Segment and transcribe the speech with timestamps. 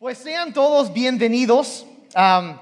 [0.00, 1.84] Pues sean todos bienvenidos
[2.16, 2.56] um,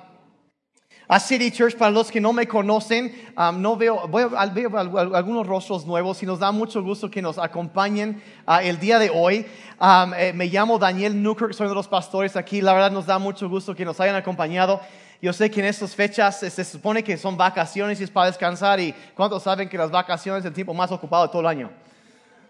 [1.06, 1.76] a City Church.
[1.76, 6.50] Para los que no me conocen, um, no veo, algunos rostros nuevos y nos da
[6.50, 9.46] mucho gusto que nos acompañen ah, el día de hoy.
[9.80, 12.60] Um, eh, me llamo Daniel Newkirk, soy uno de los pastores aquí.
[12.60, 14.80] La verdad nos da mucho gusto que nos hayan acompañado.
[15.22, 18.26] Yo sé que en estas fechas eh, se supone que son vacaciones y es para
[18.26, 18.80] descansar.
[18.80, 21.70] ¿Y cuántos saben que las vacaciones es el tiempo más ocupado de todo el año?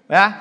[0.09, 0.41] ¿Verdad?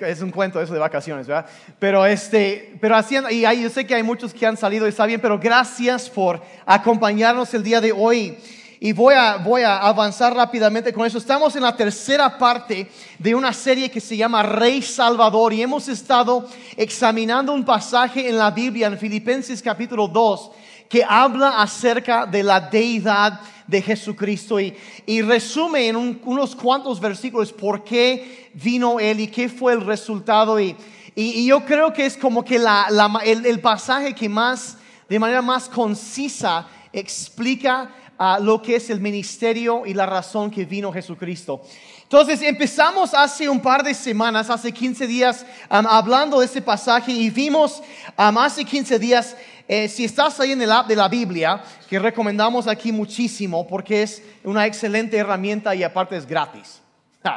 [0.00, 1.46] Es un cuento eso de vacaciones, ¿verdad?
[1.78, 5.04] Pero este, pero haciendo, y yo sé que hay muchos que han salido y está
[5.06, 8.38] bien, pero gracias por acompañarnos el día de hoy.
[8.80, 11.16] Y voy a, voy a avanzar rápidamente con eso.
[11.16, 15.86] Estamos en la tercera parte de una serie que se llama Rey Salvador y hemos
[15.86, 20.50] estado examinando un pasaje en la Biblia, en Filipenses capítulo 2,
[20.92, 27.00] que habla acerca de la deidad de Jesucristo y, y resume en un- unos cuantos
[27.00, 30.60] versículos por qué vino Él y qué fue el resultado.
[30.60, 30.76] Y,
[31.14, 34.76] y- yo creo que es como que la- la el, el pasaje que más,
[35.08, 40.66] de manera más concisa, explica ah, lo que es el ministerio y la razón que
[40.66, 41.62] vino Jesucristo.
[42.02, 47.30] Entonces empezamos hace un par de semanas, hace 15 días, hablando de este pasaje y
[47.30, 47.82] vimos
[48.18, 49.34] am, hace 15 días,
[49.74, 54.02] eh, si estás ahí en el app de la Biblia, que recomendamos aquí muchísimo porque
[54.02, 56.82] es una excelente herramienta y aparte es gratis.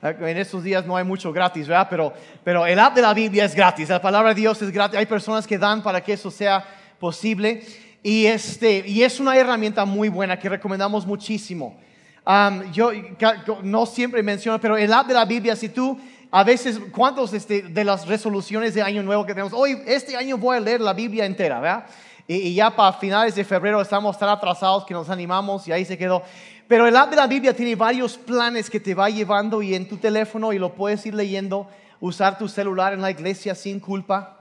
[0.00, 1.88] En estos días no hay mucho gratis, ¿verdad?
[1.90, 2.12] Pero,
[2.44, 5.00] pero el app de la Biblia es gratis, la palabra de Dios es gratis.
[5.00, 6.64] Hay personas que dan para que eso sea
[7.00, 7.66] posible.
[8.04, 11.76] Y, este, y es una herramienta muy buena que recomendamos muchísimo.
[12.24, 12.92] Um, yo
[13.64, 15.98] no siempre menciono, pero el app de la Biblia, si tú
[16.30, 19.52] a veces, ¿cuántos este, de las resoluciones de año nuevo que tenemos?
[19.52, 21.86] Hoy, este año voy a leer la Biblia entera, ¿verdad?
[22.28, 25.84] Y, y ya para finales de febrero estamos tan atrasados que nos animamos y ahí
[25.84, 26.22] se quedó.
[26.68, 29.88] Pero el app de la Biblia tiene varios planes que te va llevando y en
[29.88, 31.66] tu teléfono y lo puedes ir leyendo,
[31.98, 34.36] usar tu celular en la iglesia sin culpa.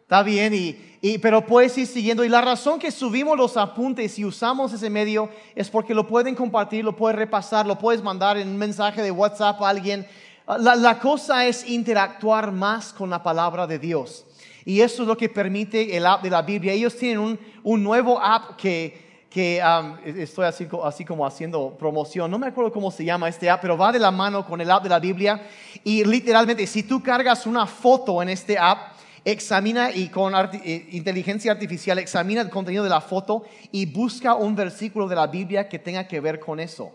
[0.00, 2.24] Está bien, y, y- pero puedes ir siguiendo.
[2.24, 6.34] Y la razón que subimos los apuntes y usamos ese medio es porque lo pueden
[6.34, 10.06] compartir, lo puedes repasar, lo puedes mandar en un mensaje de WhatsApp a alguien.
[10.46, 14.26] La, la cosa es interactuar más con la palabra de Dios.
[14.66, 16.72] Y eso es lo que permite el app de la Biblia.
[16.72, 22.30] Ellos tienen un, un nuevo app que, que um, estoy así, así como haciendo promoción.
[22.30, 24.70] No me acuerdo cómo se llama este app, pero va de la mano con el
[24.70, 25.42] app de la Biblia.
[25.82, 28.94] Y literalmente, si tú cargas una foto en este app,
[29.24, 34.54] examina y con eh, inteligencia artificial examina el contenido de la foto y busca un
[34.54, 36.92] versículo de la Biblia que tenga que ver con eso.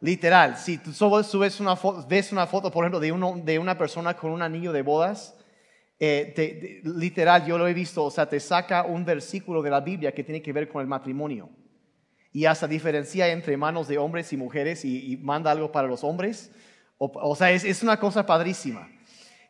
[0.00, 1.76] Literal, si tú subes una
[2.08, 5.34] ves una foto, por ejemplo, de, uno, de una persona con un anillo de bodas,
[5.98, 9.70] eh, te- te- literal, yo lo he visto, o sea, te saca un versículo de
[9.70, 11.50] la Biblia que tiene que ver con el matrimonio.
[12.32, 16.52] Y hasta diferencia entre manos de hombres y mujeres y, manda algo para los hombres.
[16.98, 18.88] O, sea, es, una cosa padrísima.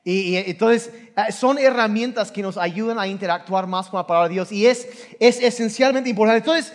[0.04, 4.28] Y, y entonces eh, son herramientas que nos ayudan a interactuar más con la palabra
[4.28, 4.88] de Dios y es,
[5.18, 6.38] es esencialmente importante.
[6.38, 6.72] Entonces,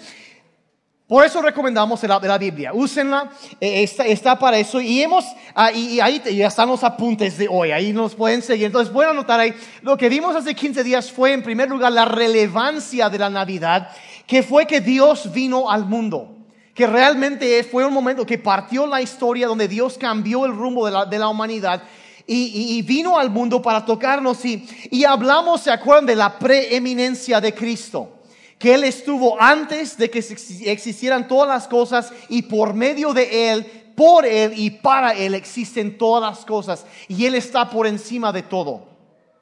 [1.13, 2.73] por eso recomendamos de la Biblia.
[2.73, 3.29] Úsenla,
[3.61, 4.81] eh, está, para eso.
[4.81, 8.65] Y hemos, ah, y, ahí ya están los apuntes de hoy, ahí nos pueden seguir.
[8.65, 9.53] Entonces, pueden anotar ahí.
[9.83, 13.89] Lo que vimos hace 15 días fue, en primer lugar, la relevancia de la Navidad,
[14.25, 16.35] que fue que Dios vino al mundo.
[16.73, 20.93] Que realmente fue un momento que partió la historia donde Dios cambió el rumbo de
[20.93, 21.83] la, de la humanidad.
[22.25, 27.53] Y vino al mundo para tocarnos y, y hablamos, ¿se acuerdan de la preeminencia de
[27.53, 28.22] Cristo?
[28.63, 33.65] Que Él estuvo antes de que existieran todas las cosas y por medio de Él,
[33.93, 38.41] por Él y para Él existen todas las cosas y Él está por encima de
[38.41, 38.87] todo.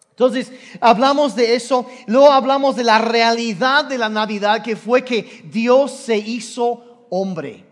[0.09, 5.43] Entonces, hablamos de eso, luego hablamos de la realidad de la Navidad, que fue que
[5.45, 7.63] Dios se hizo hombre.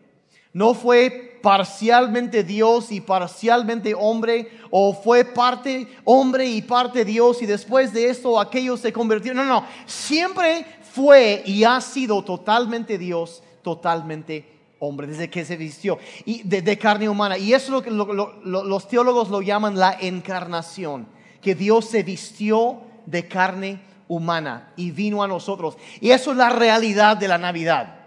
[0.53, 7.45] No fue parcialmente Dios y parcialmente hombre, o fue parte hombre y parte Dios, y
[7.45, 9.33] después de esto aquello se convirtió.
[9.33, 14.45] No, no, siempre fue y ha sido totalmente Dios, totalmente
[14.79, 17.38] hombre, desde que se vistió y de, carne humana.
[17.38, 21.07] Y eso es lo que lo- los teólogos lo llaman la encarnación,
[21.41, 25.77] que Dios se vistió de carne humana y vino a nosotros.
[26.01, 27.99] Y eso es la realidad de la Navidad.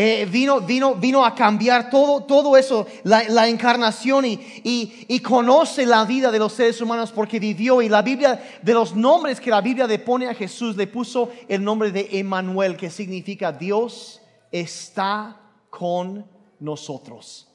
[0.00, 5.84] Eh, vino, vino, vino a cambiar todo, todo eso, la, encarnación y, y, y conoce
[5.84, 7.82] la vida de los seres humanos porque vivió.
[7.82, 11.32] Y la Biblia, de los nombres que la Biblia le pone a Jesús, le puso
[11.48, 14.20] el nombre de Emmanuel, que significa Dios
[14.52, 15.36] está
[15.68, 16.24] con
[16.60, 17.48] nosotros.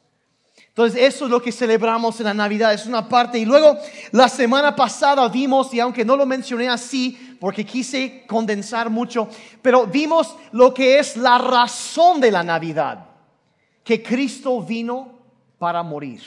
[0.68, 3.38] Entonces, eso es lo que celebramos en la Navidad, es una parte.
[3.38, 3.78] Y luego,
[4.12, 9.28] la semana pasada vimos, y aunque no lo mencioné así, porque quise condensar mucho,
[9.62, 13.06] pero vimos lo que es la razón de la Navidad,
[13.84, 15.20] que Cristo vino
[15.60, 16.22] para morir.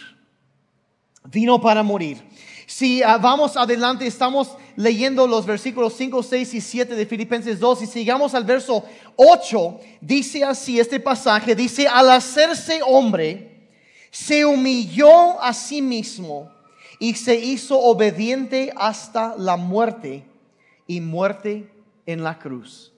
[1.25, 2.23] Vino para morir.
[2.67, 7.81] Si ah, vamos adelante, estamos leyendo los versículos 5, 6 y 7 de Filipenses 2
[7.81, 8.85] y sigamos al verso
[9.17, 13.71] 8, dice así este pasaje, dice, al hacerse hombre,
[14.11, 16.51] se humilló a sí mismo
[16.99, 20.36] y se hizo obediente hasta la muerte
[20.87, 21.71] y muerte
[22.07, 22.93] en la cruz.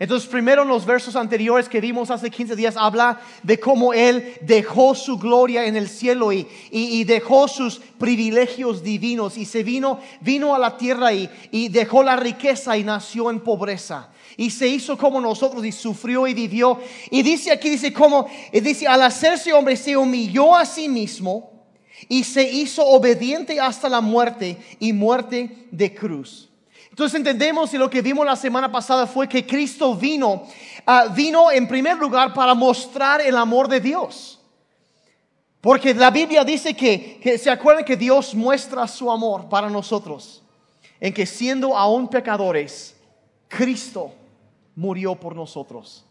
[0.00, 4.32] Entonces, primero en los versos anteriores que vimos hace 15 días, habla de cómo Él
[4.40, 10.00] dejó su gloria en el cielo y, y, dejó sus privilegios divinos y se vino,
[10.22, 14.08] vino a la tierra y, y dejó la riqueza y nació en pobreza.
[14.38, 16.80] Y se hizo como nosotros y sufrió y vivió.
[17.10, 21.50] Y dice aquí, dice como, dice, al hacerse hombre se humilló a sí mismo
[22.08, 26.49] y se hizo obediente hasta la muerte y muerte de cruz.
[27.00, 30.42] Entonces entendemos y lo que vimos la semana pasada fue que Cristo vino,
[30.84, 34.38] ah, vino en primer lugar para mostrar el amor de Dios.
[35.62, 40.42] Porque la Biblia dice que, que se acuerdan que Dios muestra su amor para nosotros,
[41.00, 42.94] en que siendo aún pecadores,
[43.48, 44.12] Cristo
[44.76, 46.04] murió por nosotros.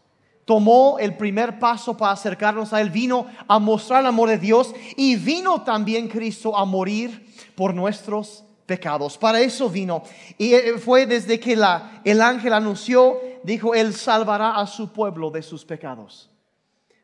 [0.44, 4.74] Tomó el primer paso para acercarnos a Él, vino a mostrar el amor de Dios
[4.96, 9.18] y vino también Cristo a morir por nuestros pecados.
[9.18, 10.04] Para eso vino.
[10.38, 11.58] Y eh, fue desde que
[12.04, 16.30] el ángel anunció, dijo, Él salvará a su pueblo de sus pecados.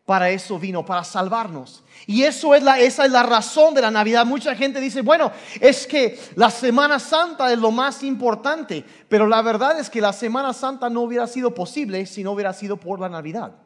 [0.04, 1.82] Para eso vino, para salvarnos.
[2.06, 4.24] Y eso es la, esa es la razón de la Navidad.
[4.24, 8.84] Mucha gente dice, bueno, es que la Semana Santa es lo más importante.
[9.08, 12.52] Pero la verdad es que la Semana Santa no hubiera sido posible si no hubiera
[12.52, 13.65] sido por la Navidad.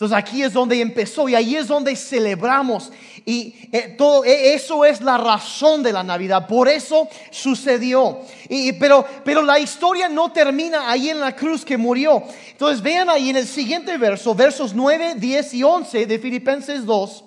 [0.00, 2.90] Entonces aquí es donde empezó y ahí es donde celebramos.
[3.26, 6.46] Y eh, todo e, eso es la razón de la Navidad.
[6.46, 8.22] Por eso sucedió.
[8.48, 12.22] Y, pero, pero la historia no termina ahí en la cruz que murió.
[12.50, 17.24] Entonces vean ahí en el siguiente verso, versos 9, 10 y 11 de Filipenses 2.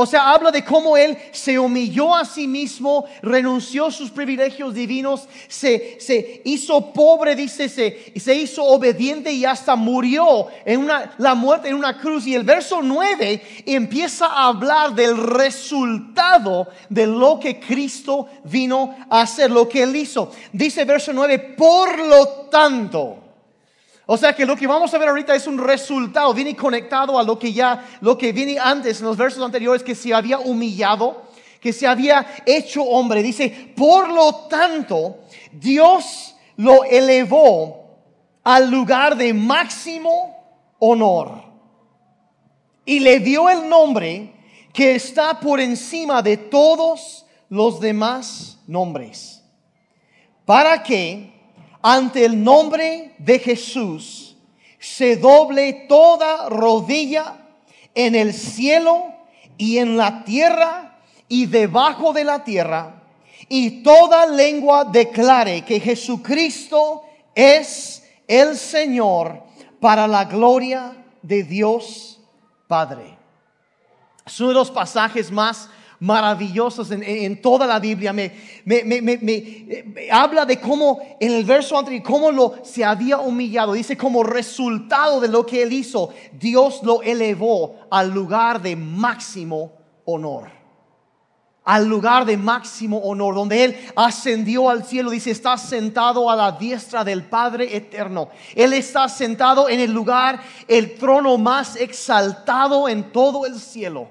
[0.00, 4.72] O sea, habla de cómo Él se humilló a sí mismo, renunció a sus privilegios
[4.72, 11.12] divinos, se, se hizo pobre, dice, se, se hizo obediente y hasta murió en una,
[11.18, 12.26] la muerte en una cruz.
[12.26, 19.20] Y el verso 9 empieza a hablar del resultado de lo que Cristo vino a
[19.20, 20.32] hacer, lo que Él hizo.
[20.50, 23.29] Dice verso 9, por lo tanto.
[24.12, 27.22] O sea que lo que vamos a ver ahorita es un resultado, viene conectado a
[27.22, 31.26] lo que ya, lo que viene antes en los versos anteriores, que se había humillado,
[31.60, 33.22] que se había hecho hombre.
[33.22, 35.20] Dice, por lo tanto,
[35.52, 38.00] Dios lo elevó
[38.42, 41.44] al lugar de máximo honor
[42.84, 44.34] y le dio el nombre
[44.72, 49.44] que está por encima de todos los demás nombres.
[50.44, 51.39] Para que
[51.82, 54.36] ante el nombre de Jesús
[54.78, 57.36] se doble toda rodilla
[57.94, 59.14] en el cielo
[59.58, 60.98] y en la tierra
[61.28, 63.02] y debajo de la tierra,
[63.48, 67.02] y toda lengua declare que Jesucristo
[67.34, 69.42] es el Señor
[69.80, 72.20] para la gloria de Dios
[72.66, 73.16] Padre.
[74.26, 75.68] Es uno de los pasajes más
[76.00, 78.12] maravillosos en, toda la Biblia.
[78.12, 78.32] Me,
[80.10, 83.74] habla de cómo en el verso anterior, cómo lo se había humillado.
[83.74, 89.72] Dice como resultado de lo que él hizo, Dios lo elevó al lugar de máximo
[90.04, 90.60] honor
[91.62, 96.52] al lugar de máximo honor, donde Él ascendió al cielo, dice, está sentado a la
[96.52, 98.28] diestra del Padre eterno.
[98.56, 104.08] Él está sentado en el lugar, el trono más exaltado en todo el cielo.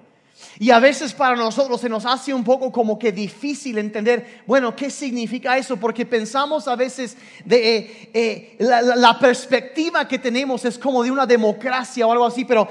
[0.62, 4.76] Y a veces para nosotros se nos hace un poco como que difícil entender, bueno,
[4.76, 5.78] ¿qué significa eso?
[5.78, 11.26] Porque pensamos a veces de eh, eh, la, perspectiva que tenemos es como de una
[11.26, 12.68] democracia o algo así, pero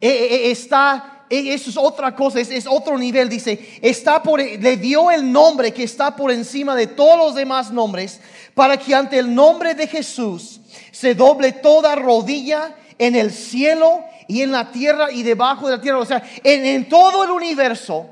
[0.00, 3.28] eh, está, eso es otra cosa, es, es, otro nivel.
[3.28, 7.72] Dice, está por, le dio el nombre que está por encima de todos los demás
[7.72, 8.20] nombres,
[8.54, 10.60] para que ante el nombre de Jesús
[10.92, 15.82] se doble toda rodilla en el cielo y en la tierra y debajo de la
[15.82, 15.98] tierra.
[15.98, 18.06] O sea, en, todo el universo,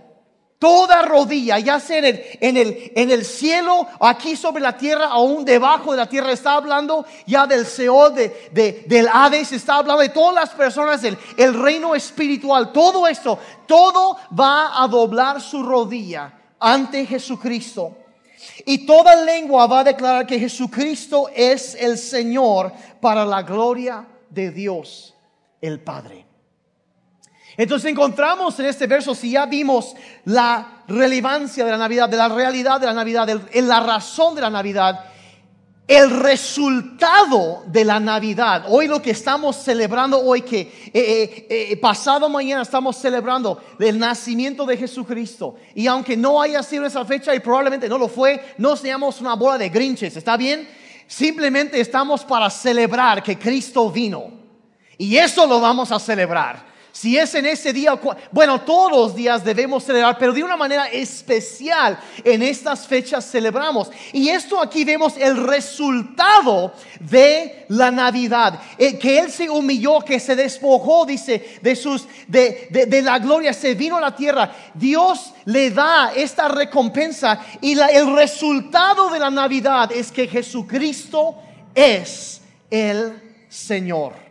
[0.59, 5.07] toda rodilla, ya sea en el, en el, en el cielo, aquí sobre la tierra,
[5.07, 9.76] aún debajo de la tierra, está hablando ya del Seol, de, de, del Hades, está
[9.76, 15.40] hablando de todas las personas, del el reino espiritual, todo esto, todo va a doblar
[15.40, 17.97] su rodilla ante Jesucristo.
[18.66, 24.50] Y toda lengua va a declarar que Jesucristo es el Señor para la gloria de
[24.50, 25.12] Dios
[25.62, 26.26] el Padre.
[27.57, 32.28] Entonces encontramos en este verso, si ya vimos la relevancia de la Navidad, de la
[32.28, 35.07] realidad de la Navidad, en la razón de la Navidad,
[35.87, 41.76] el resultado de la Navidad, hoy lo que estamos celebrando, hoy que eh, eh, eh,
[41.76, 45.57] pasado mañana estamos celebrando el nacimiento de Jesucristo.
[45.75, 49.35] Y aunque no haya sido esa fecha y probablemente no lo fue, no seamos una
[49.35, 50.66] bola de grinches, ¿está bien?
[51.07, 54.42] Simplemente estamos para celebrar que Cristo vino.
[55.02, 56.64] Y eso lo vamos a celebrar.
[56.92, 57.99] Si es en ese día,
[58.30, 63.90] bueno, todos los días debemos celebrar, pero de una manera especial en estas fechas celebramos.
[64.12, 70.21] Y esto aquí vemos el resultado de la Navidad, eh, que Él se humilló, que
[70.21, 74.54] se despojó, dice, de, sus, de, de, la gloria, se vino a la tierra.
[74.73, 81.35] Dios le da esta recompensa y el resultado de la Navidad es que Jesucristo
[81.75, 82.40] es
[82.71, 84.22] el Señor.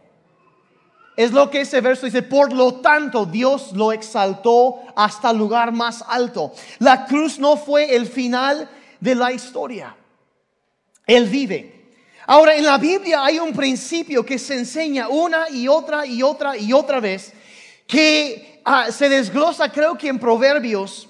[1.22, 5.72] Es lo que ese verso dice, por lo tanto Dios lo exaltó hasta el lugar
[5.72, 6.52] más alto.
[6.80, 8.68] La cruz no fue el final
[9.00, 9.96] de la historia.
[11.06, 11.94] Él vive.
[12.26, 16.58] Ahora, en la Biblia hay un principio que se enseña una y otra y otra
[16.58, 17.34] y otra vez,
[17.86, 21.08] que ah, se desglosa creo que en Proverbios,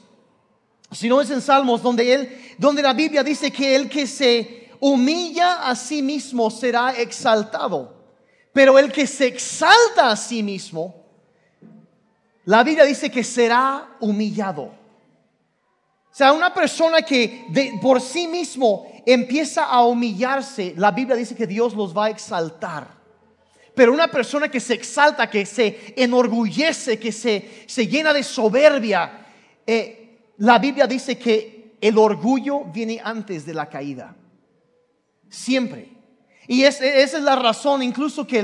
[0.91, 4.71] si no es en Salmos, donde, él, donde la Biblia dice que el que se
[4.81, 8.00] humilla a sí mismo será exaltado.
[8.53, 10.96] Pero el que se exalta a sí mismo,
[12.46, 14.63] la Biblia dice que será humillado.
[14.63, 17.46] O sea, una persona que
[17.81, 23.00] por sí mismo empieza a humillarse, la Biblia dice que Dios los va a exaltar.
[23.74, 29.25] Pero una persona que se exalta, que se enorgullece, que se, se llena de soberbia,
[29.65, 34.15] eh, la Biblia dice que el orgullo viene antes de la caída.
[35.29, 36.00] Siempre.
[36.48, 38.39] Y esa es la razón, incluso que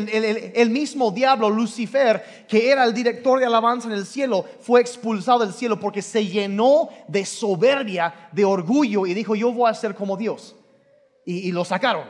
[0.56, 5.40] el, mismo diablo, Lucifer, que era el director de alabanza en el cielo, fue expulsado
[5.40, 9.96] del cielo porque se llenó de soberbia, de orgullo y dijo, yo voy a ser
[9.96, 10.56] como Dios.
[11.26, 12.06] Y, lo sacaron.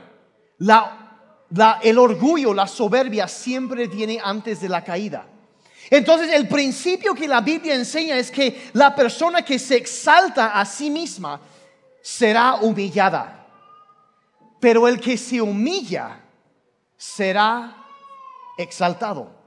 [1.81, 5.25] el orgullo, la soberbia siempre viene antes de la caída.
[5.89, 10.65] Entonces el principio que la Biblia enseña es que la persona que se exalta a
[10.65, 11.39] sí misma
[12.01, 13.46] será humillada
[14.59, 16.23] pero el que se humilla
[16.95, 17.85] será
[18.57, 19.37] exaltado.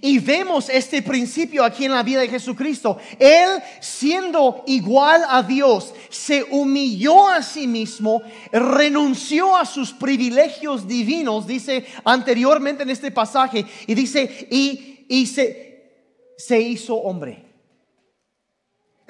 [0.00, 2.96] Y vemos este principio aquí en la vida de Jesucristo.
[3.18, 8.22] Él, siendo igual a Dios, se humilló a sí mismo,
[8.52, 15.92] renunció a sus privilegios divinos, dice anteriormente en este pasaje, y dice, y, se,
[16.38, 17.51] se hizo hombre.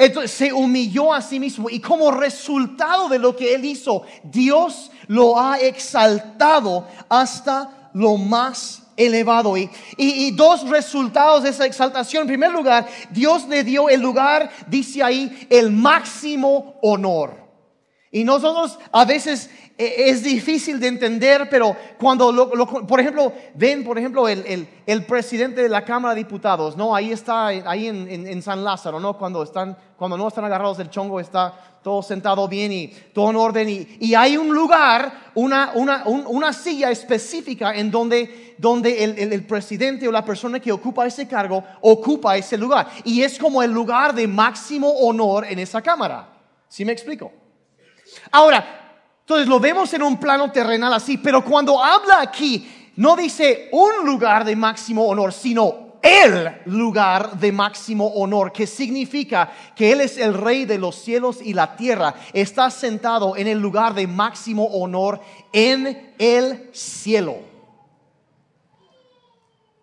[0.04, 4.90] Entonces se humilló a sí mismo y como resultado de lo que él hizo, Dios
[5.06, 9.56] lo ha exaltado hasta lo más elevado.
[9.56, 12.22] Y, y, dos resultados de esa exaltación.
[12.22, 17.42] En primer lugar, Dios le dio el lugar, dice ahí, el máximo honor.
[18.10, 22.50] Y nosotros a veces es difícil de entender, pero cuando,
[22.86, 26.94] por ejemplo, ven, por ejemplo, el, el, presidente de la Cámara de Diputados, ¿no?
[26.94, 29.16] Ahí está, ahí en, en, San Lázaro, ¿no?
[29.16, 33.36] Cuando, están, cuando no están agarrados del chongo, está todo sentado bien y todo en
[33.36, 33.68] orden.
[33.68, 39.46] Y, y hay un lugar, una, una, una silla específica en donde, donde el, el,
[39.46, 42.88] presidente o la persona que ocupa ese cargo ocupa ese lugar.
[43.04, 46.28] Y es como el lugar de máximo honor en esa Cámara.
[46.68, 47.32] ¿Sí me explico?
[48.30, 48.81] Ahora,
[49.22, 54.04] entonces lo vemos en un plano terrenal así, pero cuando habla aquí, no dice un
[54.04, 60.18] lugar de máximo honor, sino el lugar de máximo honor, que significa que Él es
[60.18, 64.64] el rey de los cielos y la tierra, está sentado en el lugar de máximo
[64.64, 65.20] honor
[65.52, 67.36] en el cielo.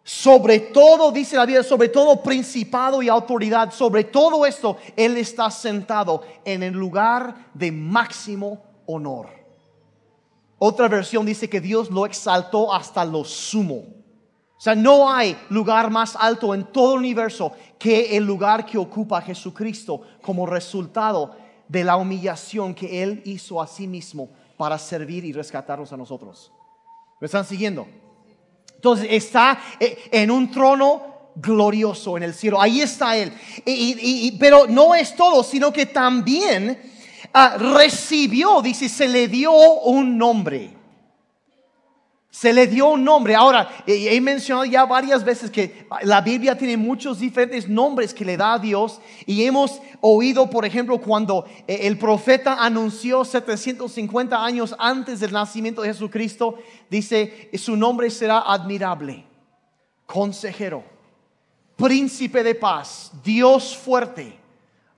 [0.03, 5.50] Sobre todo, dice la Biblia, sobre todo principado y autoridad, sobre todo esto, Él está
[5.50, 9.29] sentado en el lugar de máximo honor.
[10.58, 13.86] Otra versión dice que Dios lo exaltó hasta lo sumo.
[14.58, 18.77] O sea, no hay lugar más alto en todo el universo que el lugar que
[18.77, 21.34] ocupa Jesucristo como resultado
[21.67, 26.51] de la humillación que Él hizo a sí mismo para servir y rescatarnos a nosotros.
[27.22, 27.88] ¿Me están siguiendo?
[28.75, 32.60] Entonces está eh, en un trono glorioso en el cielo.
[32.60, 33.31] Ahí está Él.
[34.38, 36.88] pero no es todo, sino que también
[37.34, 40.76] Ah, recibió, dice, se le dio un nombre.
[42.32, 43.36] Se le dio un nombre.
[43.36, 48.38] Ahora, he mencionado ya varias veces que la Biblia tiene muchos diferentes nombres que le
[48.38, 49.00] da a Dios.
[49.26, 55.82] Y hemos oído, por ejemplo, cuando eh, el profeta anunció 750 años antes del nacimiento
[55.82, 56.58] de Jesucristo,
[56.90, 59.26] dice, su nombre será admirable,
[60.06, 60.84] consejero,
[61.76, 64.38] príncipe de paz, Dios fuerte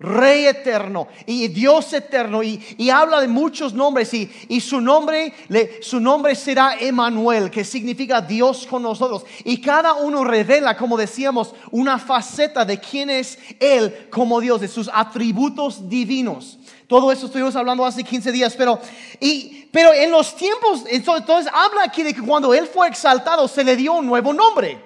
[0.01, 5.33] Rey eterno y Dios eterno y, habla de muchos nombres y, y su, nombre,
[5.81, 9.23] su nombre será Emanuel, que significa Dios con nosotros.
[9.43, 14.67] Y cada uno revela, como decíamos, una faceta de quién es Él como Dios, de
[14.67, 16.57] sus atributos divinos.
[16.87, 18.79] Todo eso estuvimos hablando hace 15 días, pero,
[19.19, 23.63] y, pero en los tiempos, entonces habla aquí de que cuando Él fue exaltado se
[23.63, 24.83] le dio un nuevo nombre.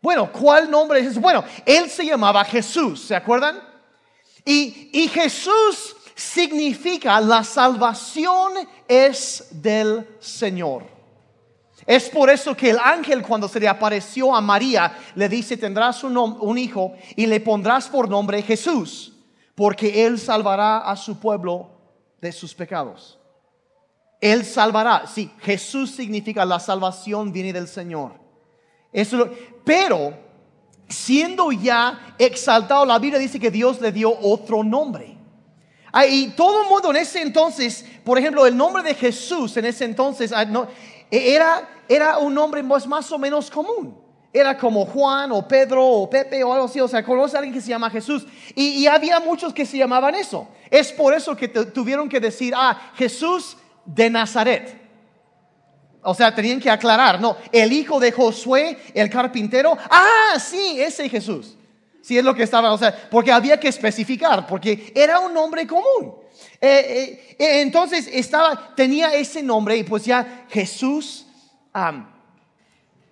[0.00, 1.18] Bueno, ¿cuál nombre es?
[1.18, 3.71] Bueno, Él se llamaba Jesús, ¿se acuerdan?
[4.44, 8.52] Y, Jesús significa la salvación
[8.88, 10.84] es del Señor.
[11.86, 16.04] Es por eso que el ángel cuando se le apareció a María le dice, tendrás
[16.04, 19.12] un, un, hijo y le pondrás por nombre Jesús,
[19.54, 21.70] porque él salvará a su pueblo
[22.20, 23.18] de sus pecados.
[24.20, 25.08] Él salvará.
[25.08, 28.12] Sí, Jesús significa la salvación viene del Señor.
[28.92, 29.28] Eso,
[29.64, 30.14] pero
[30.92, 35.16] siendo ya exaltado, la Biblia dice que Dios le dio otro nombre.
[35.92, 39.66] Ah, y todo el mundo en ese entonces, por ejemplo, el nombre de Jesús en
[39.66, 40.46] ese entonces ah,
[41.10, 44.00] e, era, era un nombre más, más o menos común.
[44.32, 46.80] Era como Juan o Pedro o Pepe o algo así.
[46.80, 48.26] O sea, conoce a alguien que se llama Jesús.
[48.54, 50.48] Y, y había muchos que se llamaban eso.
[50.70, 54.81] Es por eso que tuvieron que decir, ah, Jesús de Nazaret.
[56.02, 61.08] O sea, tenían que aclarar, no, el hijo de Josué, el carpintero, ah, sí, ese
[61.08, 61.56] Jesús.
[62.02, 65.64] Sí, es lo que estaba, o sea, porque había que especificar, porque era un nombre
[65.66, 66.16] común.
[66.60, 71.26] Eh, eh, eh, entonces estaba, tenía ese nombre y pues ya Jesús,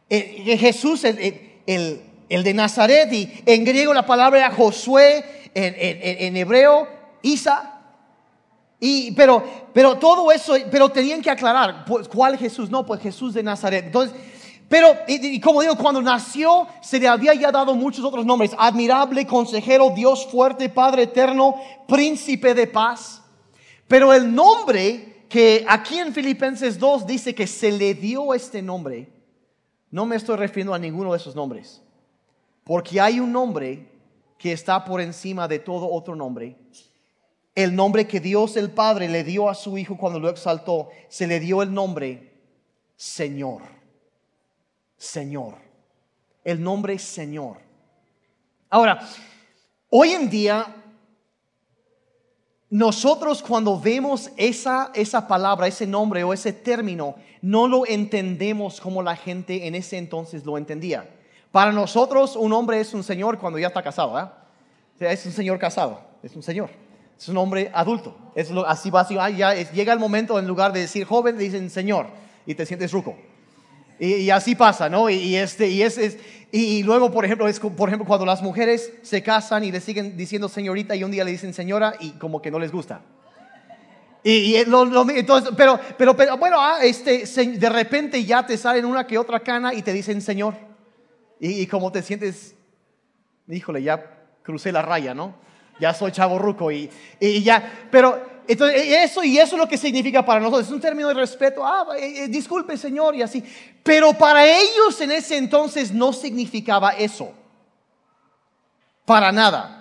[0.09, 6.89] Jesús, el, de Nazaret, y en griego la palabra era Josué, en hebreo,
[7.23, 7.70] Isa,
[8.81, 9.45] y, pero,
[9.75, 12.71] pero todo eso, pero tenían que aclarar, pues, ¿cuál Jesús?
[12.71, 13.85] No, pues Jesús de Nazaret.
[13.85, 14.17] Entonces,
[14.71, 18.53] pero, y, como digo, cuando nació se le había ya dado muchos otros nombres.
[18.57, 21.57] Admirable, consejero, Dios fuerte, Padre eterno,
[21.87, 23.23] príncipe de paz.
[23.87, 29.13] Pero el nombre que aquí en Filipenses 2 dice que se le dio este nombre,
[29.91, 31.83] no me estoy refiriendo a ninguno de esos nombres.
[32.65, 33.91] Porque hay un nombre
[34.39, 36.57] que está por encima de todo otro nombre
[37.55, 41.27] el nombre que Dios el Padre le dio a su Hijo cuando lo exaltó, se
[41.27, 42.33] le dio el nombre
[42.97, 43.63] Señor.
[44.97, 45.55] Señor.
[46.45, 47.59] El nombre Señor.
[48.69, 49.01] Ahora,
[49.89, 50.77] hoy en día,
[52.69, 59.03] nosotros cuando vemos esa, esa palabra, ese nombre o ese término, no lo entendemos como
[59.03, 61.09] la gente en ese entonces lo entendía.
[61.51, 64.29] Para nosotros un hombre es un señor cuando ya está casado, ¿eh?
[65.01, 66.71] Es un señor casado, es un señor
[67.21, 68.17] es un hombre adulto.
[68.35, 71.69] Es lo, así va, así, ya llega el momento en lugar de decir joven, dicen
[71.69, 72.07] señor
[72.47, 73.15] y te sientes ruco.
[73.99, 75.11] Y, así pasa, ¿no?
[75.11, 75.99] Y, este, y, es,
[76.51, 80.17] y, luego, por ejemplo, es por ejemplo cuando las mujeres se casan y le siguen
[80.17, 83.03] diciendo señorita y un día le dicen señora y como que no les gusta.
[84.25, 89.19] Y, entonces, pero, pero, pero bueno, ah, este, de repente ya te salen una que
[89.19, 90.55] otra cana y te dicen señor.
[91.39, 92.55] Y, como te sientes,
[93.49, 94.03] híjole, ya
[94.43, 95.35] crucé la raya, ¿no?
[95.81, 99.79] Ya soy chavo ruco y, y ya, pero entonces, eso y eso es lo que
[99.79, 100.67] significa para nosotros.
[100.67, 101.65] Es un término de respeto.
[101.65, 103.45] Ah, eh, eh, disculpe, Señor, y así.
[103.81, 107.33] Pero para ellos en ese entonces no significaba eso.
[109.05, 109.77] Para nada.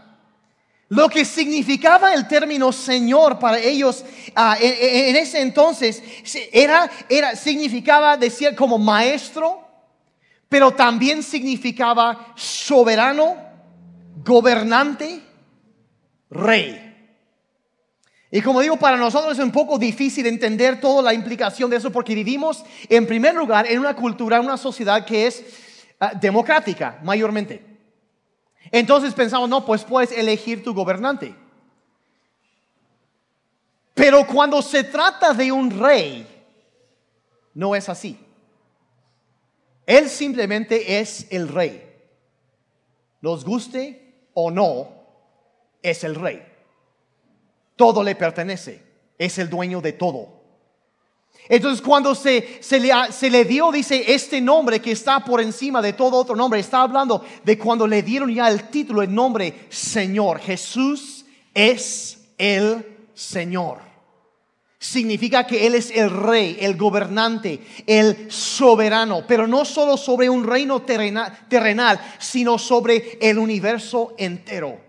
[0.89, 6.03] Lo que significaba el término Señor para ellos ah, en, ese entonces
[6.51, 9.67] era, era, significaba decir como maestro,
[10.47, 13.35] pero también significaba soberano,
[14.23, 15.28] gobernante
[16.29, 16.85] rey.
[18.31, 21.91] Y como digo, para nosotros es un poco difícil entender toda la implicación de eso
[21.91, 25.43] porque vivimos, en primer lugar, en una cultura, en una sociedad que es
[25.99, 27.65] ah, democrática, mayormente.
[28.71, 31.35] Entonces pensamos, no, pues puedes elegir tu gobernante.
[33.95, 36.27] Pero cuando se trata de un rey,
[37.55, 38.17] no es así.
[39.87, 41.83] Él simplemente es el rey.
[43.21, 44.98] Nos guste o no,
[45.81, 46.43] es el rey.
[47.75, 48.83] Todo le pertenece,
[49.17, 50.39] es el dueño de todo.
[51.47, 55.81] Entonces cuando se, se, le, se, le, dio, dice, este nombre que está por encima
[55.81, 59.67] de todo otro nombre, está hablando de cuando le dieron ya el título, el nombre
[59.69, 60.39] Señor.
[60.39, 63.79] Jesús es el Señor.
[64.77, 70.45] Significa que Él es el rey, el gobernante, el soberano, pero no solo sobre un
[70.45, 74.88] reino terrenal, sino sobre el universo entero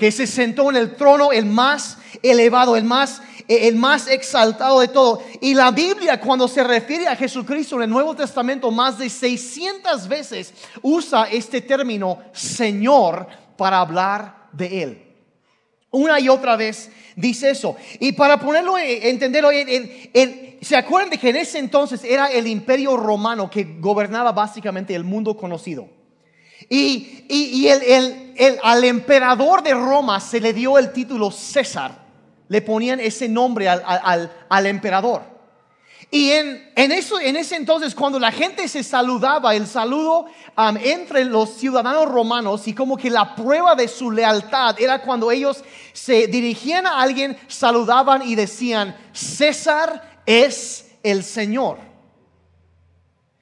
[0.00, 4.88] que se sentó en el trono el más elevado, el más, el más exaltado de
[4.88, 5.22] todo.
[5.42, 10.08] Y la Biblia cuando se refiere a Jesucristo en el Nuevo Testamento más de 600
[10.08, 13.26] veces usa este término Señor
[13.58, 15.02] para hablar de Él.
[15.90, 17.76] Una y otra vez dice eso.
[17.98, 19.50] Y para ponerlo, entenderlo,
[20.62, 25.04] ¿se acuerdan de que en ese entonces era el imperio romano que gobernaba básicamente el
[25.04, 26.00] mundo conocido?
[26.68, 28.29] Y, y, el,
[28.62, 31.92] al emperador de Roma se le dio el título César.
[32.48, 35.22] Le ponían ese nombre al, al, al emperador.
[36.10, 40.26] Y en, en, eso, en ese entonces, cuando la gente se saludaba, el saludo
[40.56, 45.30] um, entre los ciudadanos romanos y como que la prueba de su lealtad era cuando
[45.30, 51.89] ellos se dirigían a alguien, saludaban y decían, César es el Señor.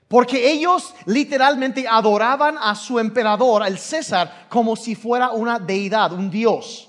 [0.09, 6.31] Porque ellos literalmente adoraban a su emperador, el César, como si fuera una deidad, un
[6.31, 6.89] dios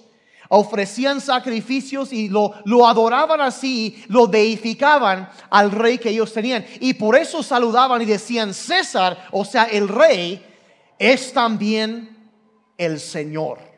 [0.50, 6.66] ofrecían sacrificios y lo, lo adoraban así, lo deificaban al rey que ellos tenían.
[6.80, 10.46] Y por eso saludaban y decían, César, o sea, el rey,
[10.98, 12.18] es también
[12.78, 13.69] el Señor.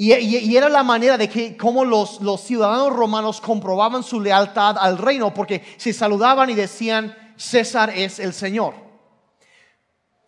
[0.00, 4.96] Y, era la manera de que como los, los ciudadanos romanos comprobaban su lealtad al
[4.96, 8.74] reino, porque se saludaban y decían, César es el Señor.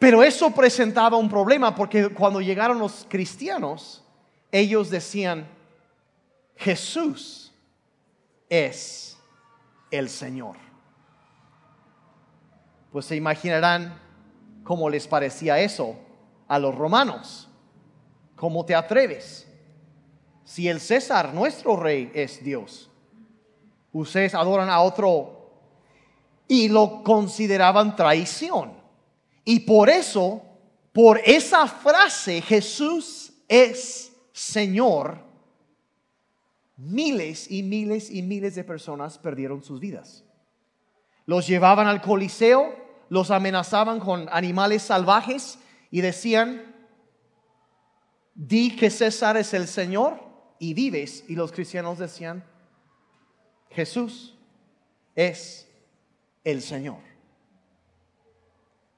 [0.00, 4.02] Pero eso presentaba un problema porque cuando llegaron los cristianos,
[4.50, 5.46] ellos decían,
[6.56, 7.52] Jesús
[8.48, 9.16] es
[9.92, 10.56] el Señor.
[12.90, 14.00] Pues se imaginarán
[14.64, 15.96] cómo les parecía eso
[16.48, 17.48] a los romanos.
[18.34, 19.46] ¿Cómo te atreves?
[20.50, 22.90] Si el César, nuestro rey, es Dios,
[23.92, 25.48] ustedes adoran a otro
[26.48, 28.72] y lo consideraban traición.
[29.44, 30.42] Y por eso,
[30.92, 35.18] por esa frase, Jesús es Señor,
[36.76, 40.24] miles y miles y miles de personas perdieron sus vidas.
[41.26, 42.74] Los llevaban al Coliseo,
[43.08, 45.60] los amenazaban con animales salvajes
[45.92, 46.74] y decían,
[48.34, 50.28] di que César es el Señor
[50.60, 51.24] y vives.
[51.26, 52.44] Y los cristianos decían,
[53.70, 54.36] Jesús
[55.16, 55.66] es
[56.44, 56.98] el Señor.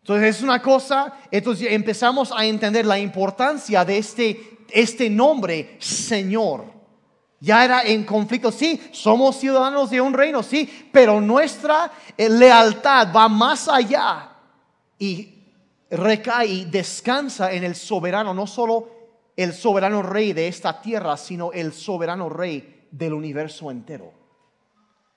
[0.01, 6.65] Entonces es una cosa, entonces empezamos a entender la importancia de este, este nombre, Señor.
[7.39, 13.13] Ya era en conflicto, sí, somos ciudadanos de un reino, sí, pero nuestra eh, lealtad
[13.15, 14.37] va más allá
[14.99, 15.43] y
[15.91, 18.92] recae y descansa en el soberano, no solo
[19.37, 24.13] el soberano rey de esta tierra, sino el soberano rey del universo entero.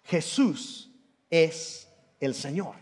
[0.04, 0.90] Jesús
[1.30, 1.88] es
[2.20, 2.76] el Señor.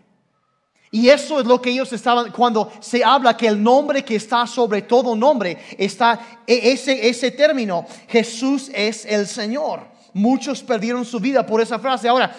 [0.91, 4.45] Y eso es lo que ellos estaban, cuando se habla que el nombre que está
[4.45, 9.87] sobre todo nombre, está e, ese, ese término, Jesús es el Señor.
[10.13, 12.07] Muchos perdieron su vida por esa frase.
[12.07, 12.35] Ahora,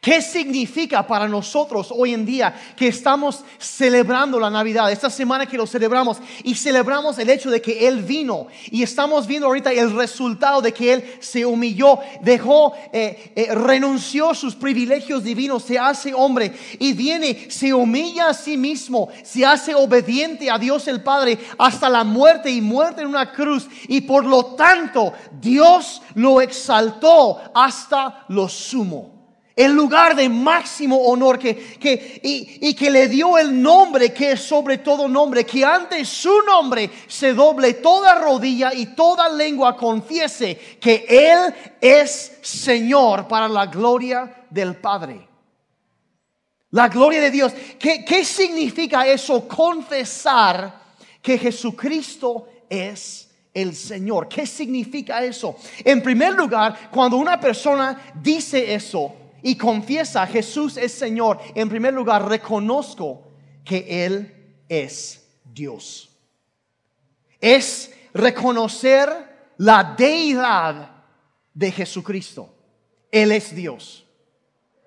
[0.00, 4.92] ¿Qué significa para nosotros hoy en día que estamos celebrando la Navidad?
[4.92, 9.26] Esta semana que lo celebramos y celebramos el hecho de que Él vino y estamos
[9.26, 15.24] viendo ahorita el resultado de que Él se humilló, dejó, eh, eh, renunció sus privilegios
[15.24, 20.58] divinos, se hace hombre y viene, se humilla a sí mismo, se hace obediente a
[20.58, 25.12] Dios el Padre hasta la muerte y muerte en una cruz y por lo tanto
[25.40, 29.17] Dios lo exaltó hasta lo sumo
[29.58, 34.30] el lugar de máximo honor que, que y, y, que le dio el nombre que
[34.30, 39.76] es sobre todo nombre, que ante su nombre se doble toda rodilla y toda lengua
[39.76, 45.26] confiese que Él es Señor para la gloria del Padre.
[46.70, 47.52] La gloria de Dios.
[47.80, 49.48] ¿Qué, qué significa eso?
[49.48, 50.72] Confesar
[51.20, 54.28] que Jesucristo es el Señor.
[54.28, 55.56] ¿Qué significa eso?
[55.84, 61.94] En primer lugar, cuando una persona dice eso, y confiesa Jesús es Señor, en primer
[61.94, 63.28] lugar reconozco
[63.64, 66.10] que Él es Dios.
[67.40, 69.08] Es reconocer
[69.58, 71.04] la deidad
[71.54, 72.54] de Jesucristo.
[73.10, 74.07] Él es Dios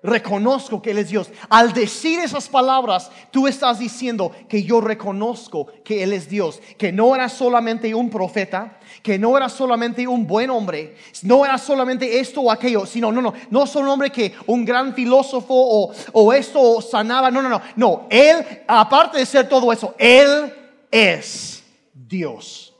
[0.02, 1.30] reconozco que Él es Dios.
[1.48, 6.92] Al decir esas palabras, tú estás diciendo que yo reconozco que Él es Dios, que
[6.92, 12.18] no era solamente un profeta, que no era solamente un buen hombre, no era solamente
[12.20, 15.92] esto o aquello, sino, no, no, no es un hombre que un gran filósofo o,
[16.12, 20.52] o esto sanaba, no, no, no, no, Él, aparte de ser todo eso, Él
[20.90, 21.62] es
[21.94, 22.71] Dios.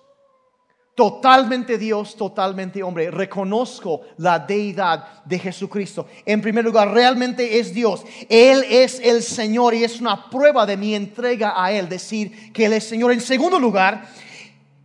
[0.94, 3.10] Totalmente Dios, totalmente hombre.
[3.10, 6.06] Reconozco la deidad de Jesucristo.
[6.26, 8.04] En primer lugar, realmente es Dios.
[8.28, 12.66] Él es el Señor y es una prueba de mi entrega a Él, decir que
[12.66, 13.10] Él es Señor.
[13.10, 14.06] En segundo lugar,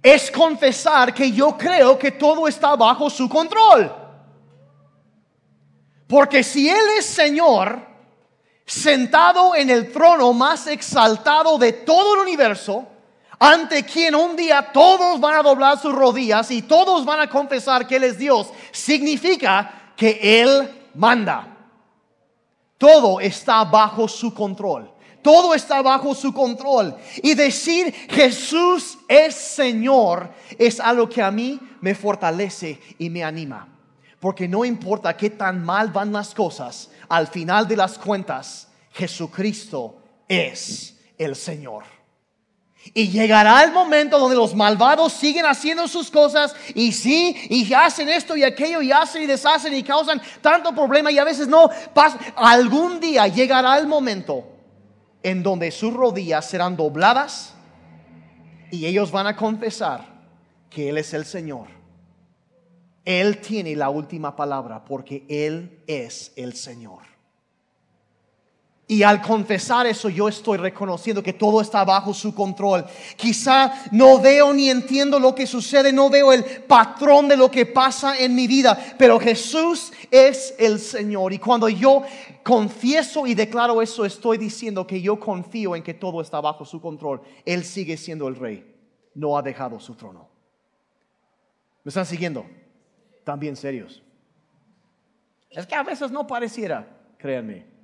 [0.01, 3.93] es confesar que yo creo que todo está bajo su control.
[6.07, 7.85] Porque si Él es Señor,
[8.65, 12.87] sentado en el trono más exaltado de todo el universo,
[13.39, 17.87] ante quien un día todos van a doblar sus rodillas y todos van a confesar
[17.87, 21.55] que Él es Dios, significa que Él manda.
[22.77, 24.91] Todo está bajo su control.
[25.21, 26.95] Todo está bajo su control.
[27.21, 33.67] Y decir Jesús es Señor es algo que a mí me fortalece y me anima.
[34.19, 40.01] Porque no importa qué tan mal van las cosas, al final de las cuentas, Jesucristo
[40.27, 41.96] es el Señor.
[42.93, 48.09] Y llegará el momento donde los malvados siguen haciendo sus cosas y sí, y hacen
[48.09, 51.69] esto y aquello y hacen y deshacen y causan tanto problema y a veces no
[51.93, 52.17] pasa.
[52.35, 54.43] Algún día llegará el momento
[55.23, 57.53] en donde sus rodillas serán dobladas
[58.71, 60.05] y ellos van a confesar
[60.69, 61.67] que Él es el Señor.
[63.05, 67.16] Él tiene la última palabra porque Él es el Señor.
[68.89, 72.85] Y al confesar eso, yo estoy reconociendo que todo está bajo su control.
[73.17, 77.65] Quizá no veo ni entiendo lo que sucede, no veo el patrón de lo que
[77.65, 81.33] pasa en mi vida, pero Jesús es el Señor.
[81.33, 82.03] Y cuando yo
[82.43, 86.79] confieso y declaro eso, estoy diciendo que yo confío en que todo está bajo su
[86.79, 87.21] control.
[87.43, 88.73] Él sigue siendo el rey,
[89.15, 90.29] no ha dejado su trono.
[91.83, 92.45] ¿Me están siguiendo?
[93.25, 94.01] También serios.
[95.49, 97.76] Es que a veces no pareciera, créanme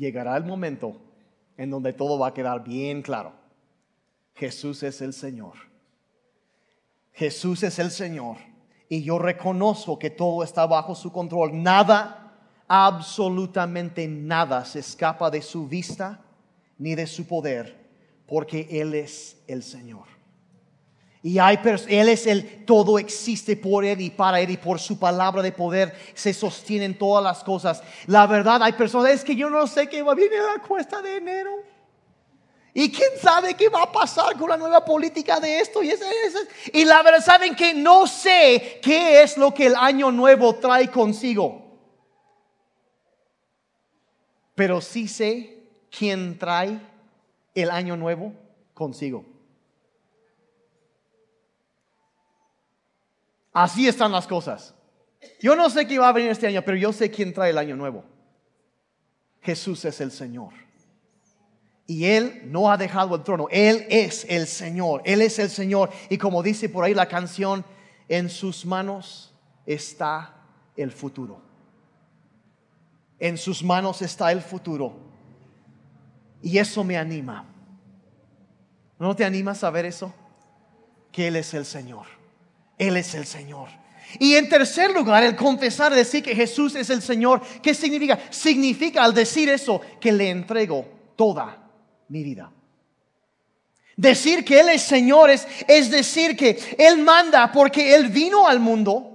[0.00, 0.96] llegará el momento
[1.56, 3.34] en donde todo va a quedar bien claro.
[4.34, 5.52] Jesús es el Señor.
[7.12, 8.38] Jesús es el Señor.
[8.88, 11.62] Y yo reconozco que todo está bajo su control.
[11.62, 12.32] Nada,
[12.66, 16.24] absolutamente nada se escapa de su vista
[16.78, 17.76] ni de su poder,
[18.26, 20.19] porque Él es el Señor.
[21.22, 24.98] Y hay, Él es el, todo existe por Él y para Él y por su
[24.98, 27.82] palabra de poder se sostienen todas las cosas.
[28.06, 31.02] La verdad, hay personas, es que yo no sé qué va a venir la cuesta
[31.02, 31.50] de enero.
[32.72, 35.92] Y quién sabe qué va a pasar con la nueva política de esto y
[36.72, 40.88] Y la verdad, saben que no sé qué es lo que el año nuevo trae
[40.88, 41.66] consigo.
[44.54, 45.58] Pero sí sé
[45.90, 46.80] quién trae
[47.54, 48.32] el año nuevo
[48.72, 49.29] consigo.
[53.52, 54.74] Así están las cosas.
[55.40, 57.58] Yo no sé qué va a venir este año, pero yo sé quién trae el
[57.58, 58.04] año nuevo.
[59.42, 60.52] Jesús es el Señor.
[61.86, 63.48] Y Él no ha dejado el trono.
[63.50, 65.02] Él es el Señor.
[65.04, 65.90] Él es el Señor.
[66.08, 67.64] Y como dice por ahí la canción,
[68.08, 69.34] en sus manos
[69.66, 70.36] está
[70.76, 71.42] el futuro.
[73.18, 74.94] En sus manos está el futuro.
[76.42, 77.44] Y eso me anima.
[78.98, 80.14] ¿No te animas a ver eso?
[81.10, 82.19] Que Él es el Señor.
[82.80, 83.68] Él es el Señor.
[84.18, 88.18] Y en tercer lugar, el confesar, decir que Jesús es el Señor, ¿qué significa?
[88.30, 91.62] Significa al decir eso que le entrego toda
[92.08, 92.50] mi vida.
[93.96, 98.58] Decir que Él es Señor es, es decir que Él manda porque Él vino al
[98.58, 99.09] mundo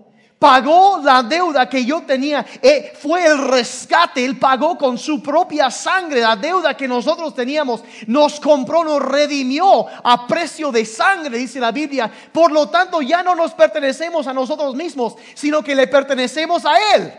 [0.45, 5.71] pagó la deuda que yo tenía, eh, fue el rescate, Él pagó con su propia
[5.71, 11.59] sangre la deuda que nosotros teníamos, nos compró, nos redimió a precio de sangre, dice
[11.59, 12.11] la Biblia.
[12.31, 16.75] Por lo tanto, ya no nos pertenecemos a nosotros mismos, sino que le pertenecemos a
[16.93, 17.11] Él.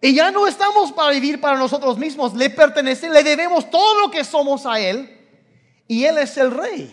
[0.00, 4.10] Y ya no estamos para vivir para nosotros mismos, le pertenecemos, le debemos todo lo
[4.10, 5.14] que somos a Él.
[5.86, 6.90] Y Él es el rey.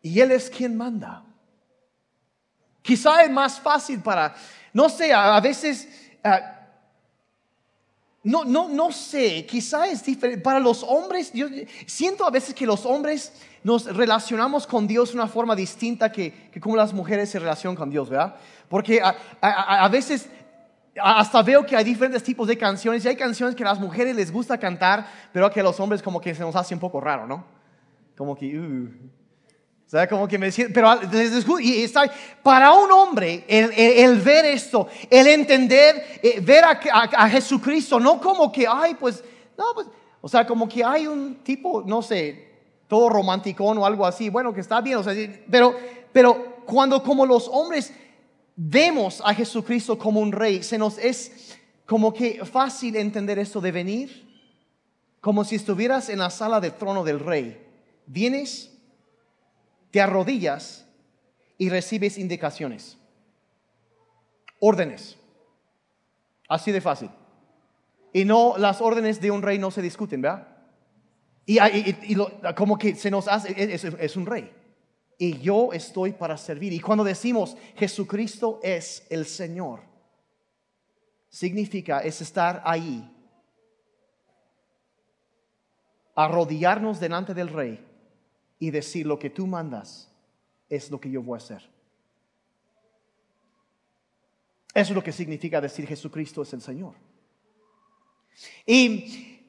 [0.00, 1.24] Y Él es quien manda.
[2.84, 4.34] Quizá es más fácil para,
[4.74, 5.88] no sé, a, veces,
[6.22, 6.66] ah,
[8.22, 10.42] no, no, no sé, quizá es diferente.
[10.42, 11.46] Para los hombres, yo
[11.86, 16.50] siento a veces que los hombres nos relacionamos con Dios de una forma distinta que,
[16.60, 18.36] como las mujeres se relacionan con Dios, ¿verdad?
[18.68, 19.00] Porque
[19.40, 20.28] a, veces
[21.00, 24.14] hasta veo que hay diferentes tipos de canciones y hay canciones que a las mujeres
[24.14, 27.00] les gusta cantar, pero que a los hombres como que se nos hace un poco
[27.00, 27.46] raro, ¿no?
[28.14, 28.90] Como que, uh,
[29.86, 30.88] sea, como que me pero
[31.60, 32.10] y está,
[32.42, 38.66] para un hombre, el, ver esto, el entender, eh, ver a, Jesucristo, no como que,
[38.68, 39.22] ay, pues,
[39.56, 39.86] no, pues,
[40.20, 42.48] o sea, como que hay un tipo, no sé,
[42.88, 45.14] todo romántico o algo así, bueno, que está bien, o sea,
[45.50, 45.76] pero,
[46.12, 47.92] pero cuando como los hombres
[48.56, 53.70] vemos a Jesucristo como un rey, se nos es como que fácil entender esto de
[53.70, 54.24] venir,
[55.20, 57.60] como si estuvieras en la sala del trono del rey.
[58.06, 58.73] Vienes
[59.94, 60.84] te arrodillas
[61.56, 62.98] y recibes indicaciones,
[64.58, 65.16] órdenes.
[66.48, 67.10] Así de fácil.
[68.12, 70.48] Y no, las órdenes de un rey no se discuten, ¿verdad?
[71.46, 71.58] Y,
[72.56, 74.50] como que se nos hace, es, es un rey.
[75.16, 76.72] Y yo estoy para servir.
[76.72, 79.82] Y cuando decimos Jesucristo es el Señor,
[81.28, 83.08] significa es estar ahí
[86.16, 87.93] arrodillarnos delante del rey
[88.58, 90.08] y decir lo que tú mandas
[90.68, 91.68] es lo que yo voy a hacer.
[94.74, 96.94] Eso es lo que significa decir Jesucristo es el Señor.
[98.66, 99.40] Y,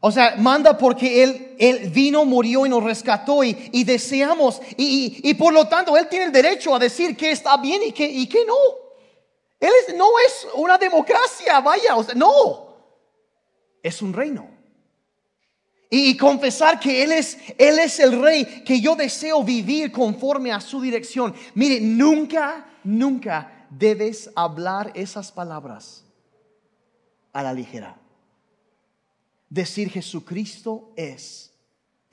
[0.00, 4.60] o sea, manda porque Él, él vino, murió y nos rescató y, deseamos.
[4.76, 8.08] Y, por lo tanto, Él tiene el derecho a decir que está bien y que,
[8.08, 8.56] y que no.
[9.60, 12.70] Él no es una democracia, vaya, no.
[13.82, 14.49] Es un reino
[15.90, 20.60] y confesar que Él es, Él es el rey, que yo deseo vivir conforme a
[20.60, 21.34] su dirección.
[21.54, 26.04] Mire, nunca, nunca debes hablar esas palabras
[27.32, 27.98] a la ligera.
[29.48, 31.52] Decir Jesucristo es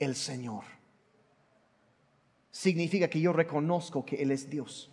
[0.00, 0.64] el Señor.
[2.50, 4.90] Significa que yo reconozco que Él es Dios.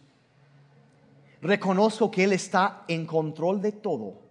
[1.42, 4.22] Reconozco que Él está en control de todo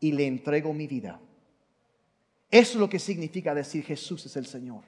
[0.00, 1.20] y le entrego mi vida.
[2.54, 4.84] Eso es lo que significa decir Jesús es el Señor.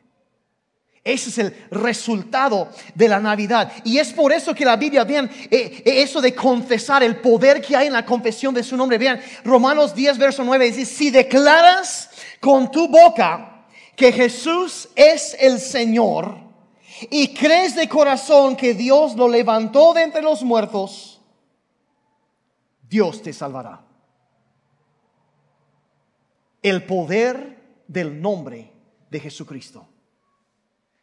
[1.03, 3.73] Ese es el resultado de la Navidad.
[3.83, 7.61] Y es por eso que la Biblia, vean, eh, eh, eso de confesar, el poder
[7.61, 8.99] que hay en la confesión de su nombre.
[8.99, 13.65] Vean, Romanos 10, verso 9 dice, si declaras con tu boca
[13.97, 16.39] que Jesús es el Señor
[17.11, 21.21] y crees de corazón que Dios lo levantó de entre los muertos,
[22.89, 23.81] Dios te salvará.
[26.63, 27.56] El poder
[27.87, 28.73] del nombre
[29.11, 29.87] de Jesucristo.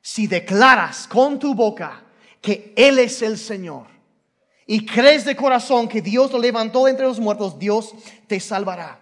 [0.02, 2.04] Si declaras con tu boca
[2.42, 3.88] que Él es el Señor
[4.66, 7.94] y crees de corazón que Dios lo levantó entre los muertos, Dios
[8.28, 9.00] te salvará.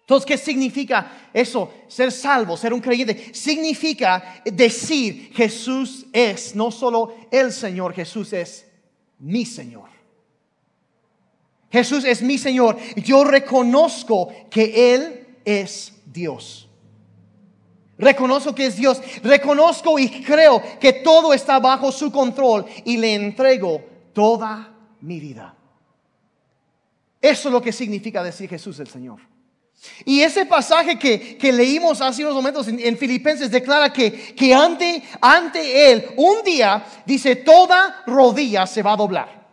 [0.00, 1.72] Entonces, ¿qué significa eso?
[1.88, 3.34] Ser salvo, ser un creyente.
[3.34, 8.66] Significa decir Jesús es no solo el Señor, Jesús es
[9.18, 9.88] mi Señor.
[11.72, 12.78] Jesús es mi Señor.
[12.96, 16.65] Yo reconozco que Él es Dios.
[17.98, 19.00] Reconozco que es Dios.
[19.22, 23.82] Reconozco y creo que todo está bajo su control y le entrego
[24.12, 25.54] toda mi vida.
[27.20, 29.20] Eso es lo que significa decir Jesús el Señor.
[30.04, 35.92] Y ese pasaje que, leímos hace unos momentos en, Filipenses declara que, que ante, ante
[35.92, 39.46] Él un día dice toda rodilla se va a doblar.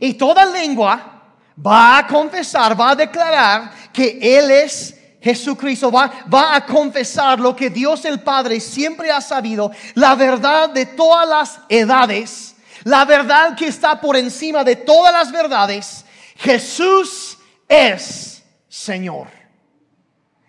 [0.00, 1.22] Y toda lengua
[1.64, 7.54] va a confesar, va a declarar que Él es Jesucristo va, va, a confesar lo
[7.54, 12.54] que Dios el Padre siempre ha sabido, la verdad de todas las edades,
[12.84, 16.04] la verdad que está por encima de todas las verdades.
[16.36, 19.28] Jesús es Señor.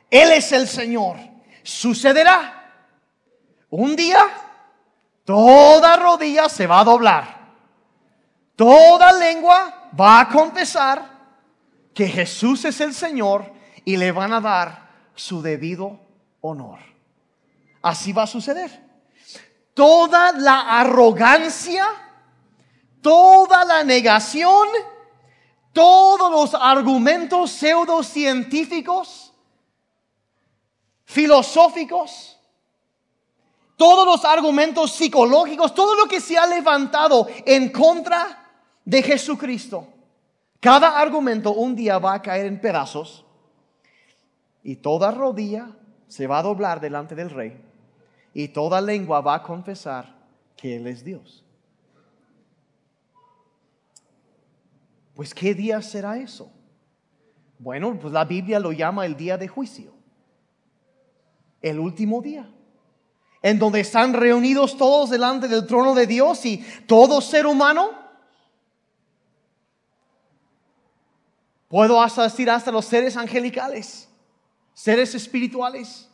[0.09, 1.17] Él es el Señor.
[1.63, 2.55] Sucederá.
[3.71, 4.25] Un día,
[5.25, 7.39] toda rodilla se va a doblar.
[8.55, 11.17] Toda lengua va a confesar
[11.93, 15.99] que Jesús es el Señor y le van a dar su debido
[16.41, 16.79] honor.
[17.81, 18.87] Así va a suceder.
[19.73, 21.85] Toda la arrogancia,
[23.01, 24.67] toda la negación,
[25.71, 29.33] todos los argumentos pseudocientíficos,
[31.05, 32.37] filosóficos,
[33.77, 38.49] todos los argumentos psicológicos, todo lo que se ha levantado en contra
[38.83, 39.87] de Jesucristo,
[40.59, 43.23] cada argumento un día va a caer en pedazos
[44.63, 45.71] y toda rodilla
[46.07, 47.61] se va a doblar delante del rey
[48.33, 50.15] y toda lengua va a confesar
[50.55, 51.43] que Él es Dios.
[55.15, 56.51] Pues ¿qué día será eso?
[57.57, 59.93] Bueno, pues la Biblia lo llama el día de juicio,
[61.61, 62.49] el último día,
[63.41, 67.91] en donde están reunidos todos delante del trono de Dios y todo ser humano.
[71.67, 74.08] Puedo hasta decir hasta los seres angelicales
[74.79, 76.09] seres espirituales.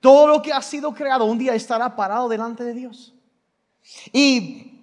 [0.00, 3.14] Todo lo que ha sido creado un día estará parado delante de Dios.
[4.14, 4.82] Y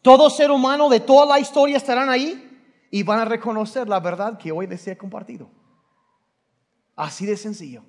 [0.00, 2.42] todo ser humano de toda la historia estarán ahí
[2.90, 5.50] y van a reconocer la verdad que hoy les he compartido.
[6.94, 7.84] Así de sencillo.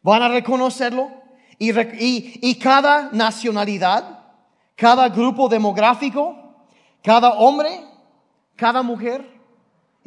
[0.00, 1.10] Van a reconocerlo
[1.58, 1.72] y,
[2.48, 4.20] y cada nacionalidad,
[4.76, 6.36] cada grupo demográfico,
[7.02, 7.84] cada hombre,
[8.54, 9.35] cada mujer,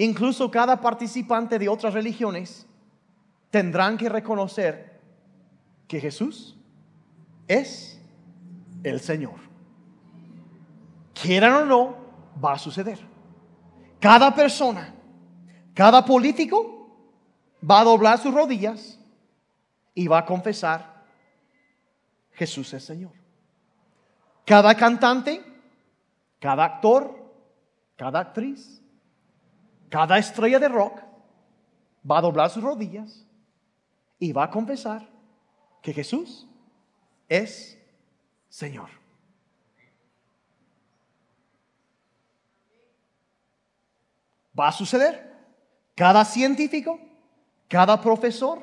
[0.05, 2.65] incluso cada participante de otras religiones,
[3.49, 5.01] tendrán que reconocer
[5.89, 6.57] que Jesús
[7.49, 7.99] es
[8.83, 9.35] el Señor.
[11.21, 11.97] Quieran o no,
[12.41, 12.97] va a suceder.
[13.99, 14.95] Cada persona,
[15.73, 16.95] cada político
[17.69, 18.97] va a doblar sus rodillas
[19.93, 21.03] y va a confesar,
[22.31, 23.11] Jesús es Señor.
[24.45, 25.43] Cada cantante,
[26.39, 27.33] cada actor,
[27.97, 28.81] cada actriz,
[29.89, 31.01] cada estrella de rock
[32.09, 33.25] va a doblar sus rodillas
[34.19, 35.07] y va a confesar
[35.81, 36.47] que Jesús
[37.27, 37.77] es
[38.49, 38.89] Señor.
[44.57, 45.29] Va a suceder.
[45.95, 46.99] Cada científico,
[47.67, 48.59] cada profesor,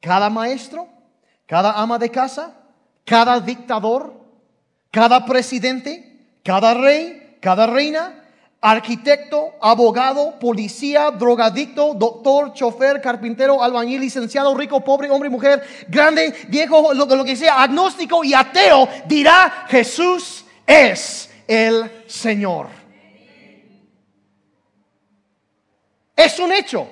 [0.00, 0.88] cada maestro,
[1.46, 2.54] cada ama de casa,
[3.04, 4.14] cada dictador,
[4.90, 8.21] cada presidente, cada rey, cada reina,
[8.62, 16.94] arquitecto, abogado, policía, drogadicto, doctor, chofer, carpintero, albañil, licenciado, rico, pobre, hombre, mujer, grande, viejo,
[16.94, 22.68] lo, lo que sea, agnóstico y ateo, dirá Jesús es el Señor.
[26.14, 26.88] Es un hecho.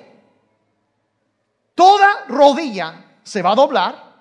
[1.73, 4.11] Toda rodilla se va a doblar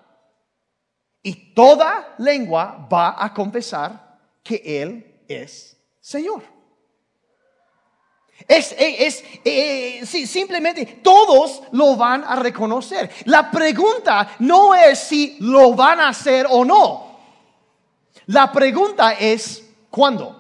[1.20, 6.59] y toda lengua va a confesar que Él es Señor.
[8.50, 13.08] Es, es, eh, simplemente todos lo van a reconocer.
[13.26, 17.16] La pregunta no es si lo van a hacer o no.
[18.26, 20.39] La pregunta es cuándo.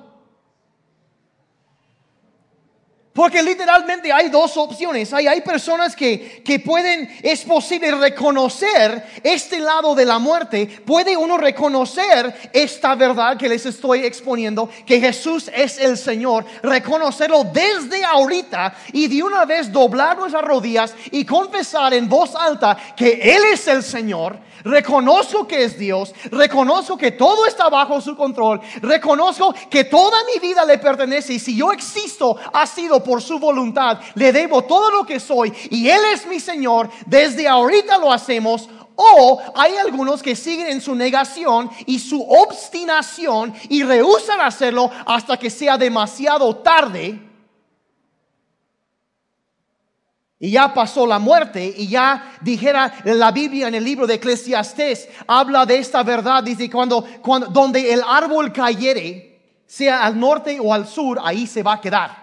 [3.12, 5.12] Porque literalmente hay dos opciones.
[5.12, 10.66] Hay, hay personas que, que, pueden, es posible reconocer este lado de la muerte.
[10.86, 16.44] Puede uno reconocer esta verdad que les estoy exponiendo, que Jesús es el Señor.
[16.62, 22.76] Reconocerlo desde ahorita y de una vez doblar nuestras rodillas y confesar en voz alta
[22.96, 28.14] que Él es el Señor Reconozco que es Dios, reconozco que todo está bajo su
[28.16, 33.22] control, reconozco que toda mi vida le pertenece y si yo existo ha sido por
[33.22, 37.98] su voluntad, le debo todo lo que soy y Él es mi Señor, desde ahorita
[37.98, 38.68] lo hacemos.
[39.02, 45.38] O hay algunos que siguen en su negación y su obstinación y rehusan hacerlo hasta
[45.38, 47.18] que sea demasiado tarde.
[50.38, 55.08] Y ya pasó la muerte y ya dijera la Biblia en el libro de Eclesiastés
[55.26, 56.42] habla de esta verdad.
[56.42, 61.62] Dice cuando, cuando donde el árbol cayere sea al norte o al sur ahí se
[61.62, 62.19] va a quedar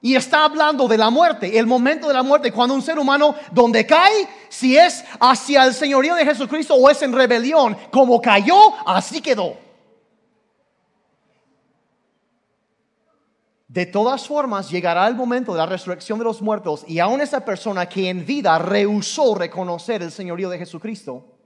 [0.00, 3.34] y está hablando de la muerte, el momento de la muerte, cuando un ser humano
[3.50, 8.56] donde cae, si es hacia el señorío de Jesucristo o es en rebelión, como cayó,
[8.86, 9.56] así quedó.
[13.68, 17.44] De todas formas, llegará el momento de la resurrección de los muertos y aún esa
[17.44, 21.36] persona que en vida rehusó reconocer el señorío de Jesucristo,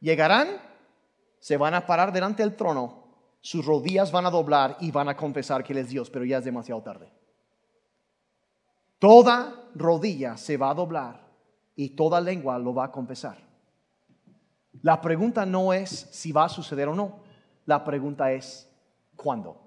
[0.00, 0.60] llegarán,
[1.38, 3.04] se van a parar delante del trono,
[3.40, 6.38] sus rodillas van a doblar y van a confesar que Él es Dios, pero ya
[6.38, 7.19] es demasiado tarde.
[9.00, 11.26] Toda rodilla se va a doblar
[11.74, 13.38] y toda lengua lo va a confesar.
[14.82, 17.20] La pregunta no es si va a suceder o no,
[17.64, 18.70] la pregunta es
[19.16, 19.58] cuándo.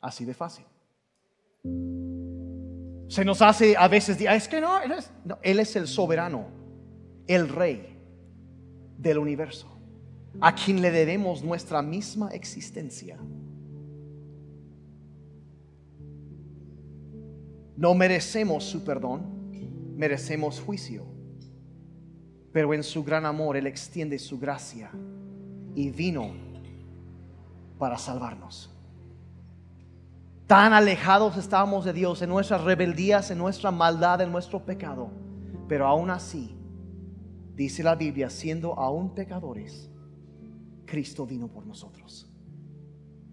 [0.00, 0.64] Así de fácil.
[3.08, 5.10] Se nos hace a veces, es que no, él es,
[5.42, 6.46] él es el soberano,
[7.26, 7.98] el rey
[8.96, 9.68] del universo,
[10.40, 13.18] a quien le debemos nuestra misma existencia.
[17.78, 19.22] No merecemos su perdón,
[19.96, 21.04] merecemos juicio,
[22.52, 24.90] pero en su gran amor Él extiende su gracia
[25.76, 26.32] y vino
[27.78, 28.68] para salvarnos.
[30.48, 35.12] Tan alejados estábamos de Dios en nuestras rebeldías, en nuestra maldad, en nuestro pecado.
[35.68, 36.56] Pero aún así,
[37.54, 39.88] dice la Biblia, siendo aún pecadores,
[40.84, 42.28] Cristo vino por nosotros.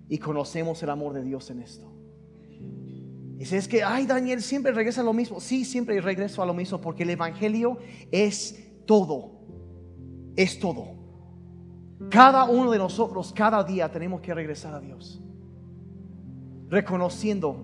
[0.08, 1.92] Y conocemos el amor de Dios en esto.
[3.38, 5.40] Dice, es que, ay Daniel, siempre regresa a lo mismo.
[5.40, 7.78] Sí, siempre regreso a lo mismo porque el Evangelio
[8.12, 9.32] es todo.
[10.36, 10.96] Es todo.
[12.10, 15.22] Cada uno de nosotros, cada día tenemos que regresar a Dios
[16.70, 17.58] reconociendo,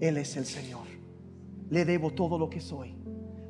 [0.00, 0.86] Él es el Señor.
[1.70, 2.94] Le debo todo lo que soy.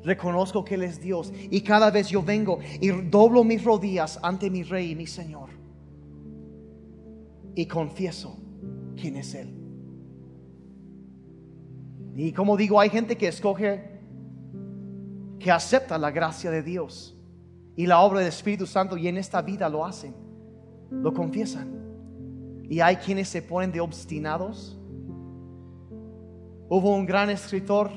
[0.03, 1.31] Reconozco que Él es Dios.
[1.49, 5.49] Y cada vez yo vengo y doblo mis rodillas ante mi Rey y mi Señor.
[7.55, 8.37] Y confieso
[8.95, 9.58] quién es Él.
[12.21, 13.81] Y como digo, hay gente que escoge,
[15.39, 17.17] que acepta la gracia de Dios
[17.77, 20.13] y la obra del Espíritu Santo y en esta vida lo hacen,
[20.91, 21.69] lo confiesan.
[22.69, 24.77] Y hay quienes se ponen de obstinados.
[26.67, 27.89] Hubo un gran escritor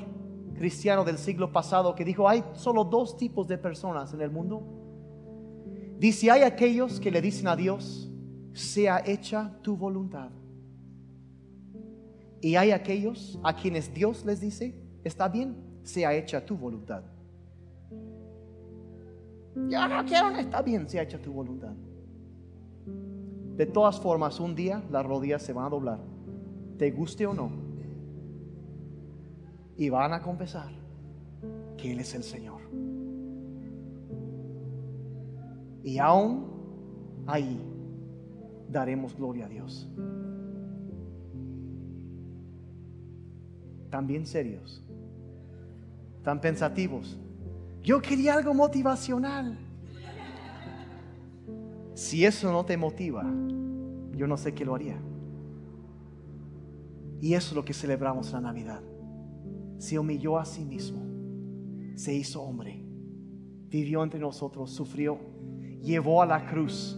[0.55, 4.63] cristiano del siglo pasado que dijo, hay solo dos tipos de personas en el mundo.
[5.99, 8.09] Dice, hay aquellos que le dicen a Dios,
[8.53, 10.29] sea hecha tu voluntad.
[12.43, 14.75] Y hay aquellos a quienes Dios les dice,
[15.05, 17.01] está bien, sea hecha tu voluntad.
[19.69, 21.71] Yo no quiero, está bien, sea hecha tu voluntad.
[23.55, 25.99] De todas formas, un día las rodillas se van a doblar,
[26.77, 27.49] te guste o no.
[29.77, 30.69] y van a confesar
[31.77, 32.61] que Él es el Señor.
[35.81, 36.45] Y aún
[37.25, 37.57] ahí
[38.69, 39.89] daremos gloria a Dios.
[43.93, 44.81] Tan bien serios,
[46.23, 47.15] tan pensativos.
[47.83, 49.55] Yo quería algo motivacional.
[51.93, 53.21] Si eso no te motiva,
[54.15, 54.97] yo no sé qué lo haría.
[57.21, 58.81] Y eso es lo que celebramos la Navidad.
[59.77, 61.05] Se humilló a sí mismo,
[61.93, 62.83] se hizo hombre,
[63.67, 65.19] vivió entre nosotros, sufrió,
[65.83, 66.97] llevó a la cruz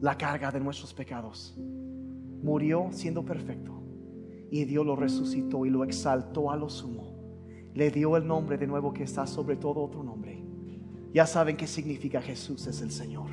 [0.00, 1.58] la carga de nuestros pecados,
[2.40, 3.79] murió siendo perfecto
[4.50, 7.14] y Dios lo resucitó y lo exaltó a lo sumo.
[7.74, 10.42] Le dio el nombre de nuevo que está sobre todo otro nombre.
[11.12, 13.30] Ya saben qué significa Jesús es el Señor.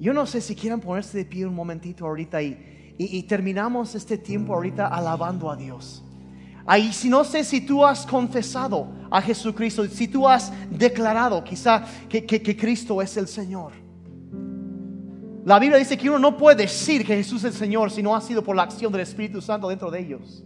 [0.00, 4.18] Yo no sé si quieren ponerse de pie un momentito ahorita y, y, terminamos este
[4.18, 6.04] tiempo ahorita alabando a Dios.
[6.66, 11.84] Ahí, si no sé si tú has confesado a Jesucristo, si tú has declarado quizá
[12.08, 13.81] que, que Cristo es el Señor.
[15.44, 18.14] La Biblia dice que uno no puede decir que Jesús es el Señor si no
[18.14, 20.44] ha sido por la acción del Espíritu Santo dentro de ellos.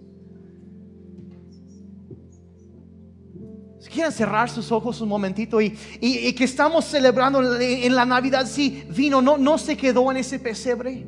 [3.78, 8.84] Si quieren cerrar sus ojos un momentito y, que estamos celebrando en la Navidad, si
[8.88, 11.06] vino, no, no se quedó en ese pesebre,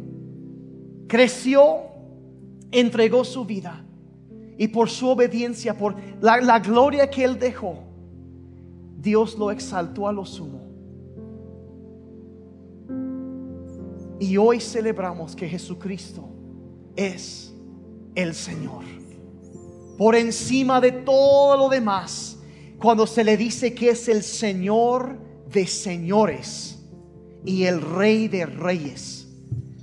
[1.09, 1.79] creció,
[2.71, 3.85] entregó su vida
[4.59, 7.85] y por su obediencia, por la, la gloria que él dejó,
[8.99, 10.58] Dios lo exaltó a lo sumo
[14.21, 16.29] Y hoy celebramos que Jesucristo
[16.97, 17.55] es
[18.15, 18.85] el Señor.
[19.97, 22.39] Por encima de todo lo demás,
[22.81, 25.19] cuando se le dice que es el Señor
[25.51, 26.85] de señores
[27.45, 29.29] y el Rey de reyes,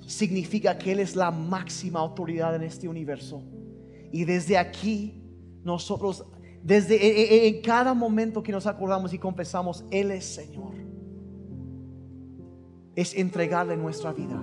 [0.05, 3.41] significa que Él es la máxima autoridad en este universo.
[4.11, 5.21] Y desde aquí,
[5.63, 6.25] nosotros,
[6.61, 10.84] desde e, e, e, en cada momento que nos acordamos y confesamos, Él es Señor
[12.95, 14.41] es entregarle nuestra vida.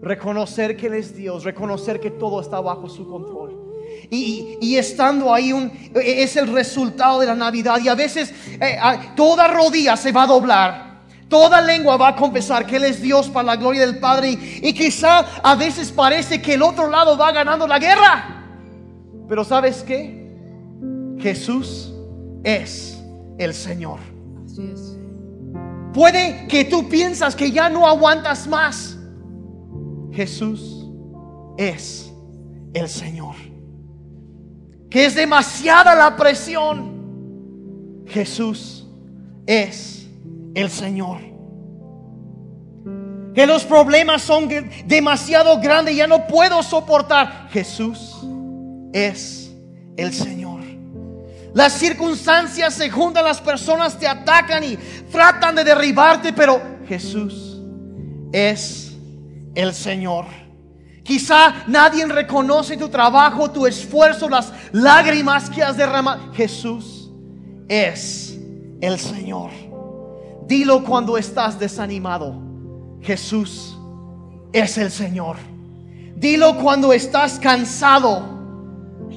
[0.00, 3.62] Reconocer que Él es Dios, reconocer que todo está bajo su control.
[4.10, 7.78] Y, estando ahí un, es el resultado de la Navidad.
[7.82, 8.78] Y a veces eh,
[9.16, 10.92] toda rodilla se va a doblar.
[11.28, 14.32] Toda lengua va a confesar que Él es Dios para la gloria del Padre.
[14.32, 18.44] Y, y quizá a veces parece que el otro lado va ganando la guerra.
[19.28, 20.30] Pero ¿sabes qué?
[21.18, 21.94] Jesús
[22.42, 23.02] es
[23.38, 24.00] el Señor.
[24.44, 24.91] Así es.
[25.92, 28.96] Puede que tú piensas que ya no aguantas más.
[30.12, 30.86] Jesús
[31.56, 32.12] es
[32.74, 33.34] el Señor.
[34.88, 38.04] Que es demasiada la presión.
[38.06, 38.86] Jesús
[39.46, 40.08] es
[40.54, 41.18] el Señor.
[43.34, 44.48] Que los problemas son
[44.86, 47.48] demasiado grandes, ya no puedo soportar.
[47.50, 48.18] Jesús
[48.92, 49.54] es
[49.96, 50.51] el Señor.
[51.54, 54.76] Las circunstancias se juntan, las personas te atacan y
[55.10, 57.60] tratan de derribarte, pero Jesús
[58.32, 58.92] es
[59.54, 60.26] el Señor.
[61.02, 66.32] Quizá nadie reconoce tu trabajo, tu esfuerzo, las lágrimas que has derramado.
[66.32, 67.10] Jesús
[67.68, 68.38] es
[68.80, 69.50] el Señor.
[70.46, 72.40] Dilo cuando estás desanimado.
[73.00, 73.76] Jesús
[74.52, 75.36] es el Señor.
[76.16, 78.22] Dilo cuando estás cansado,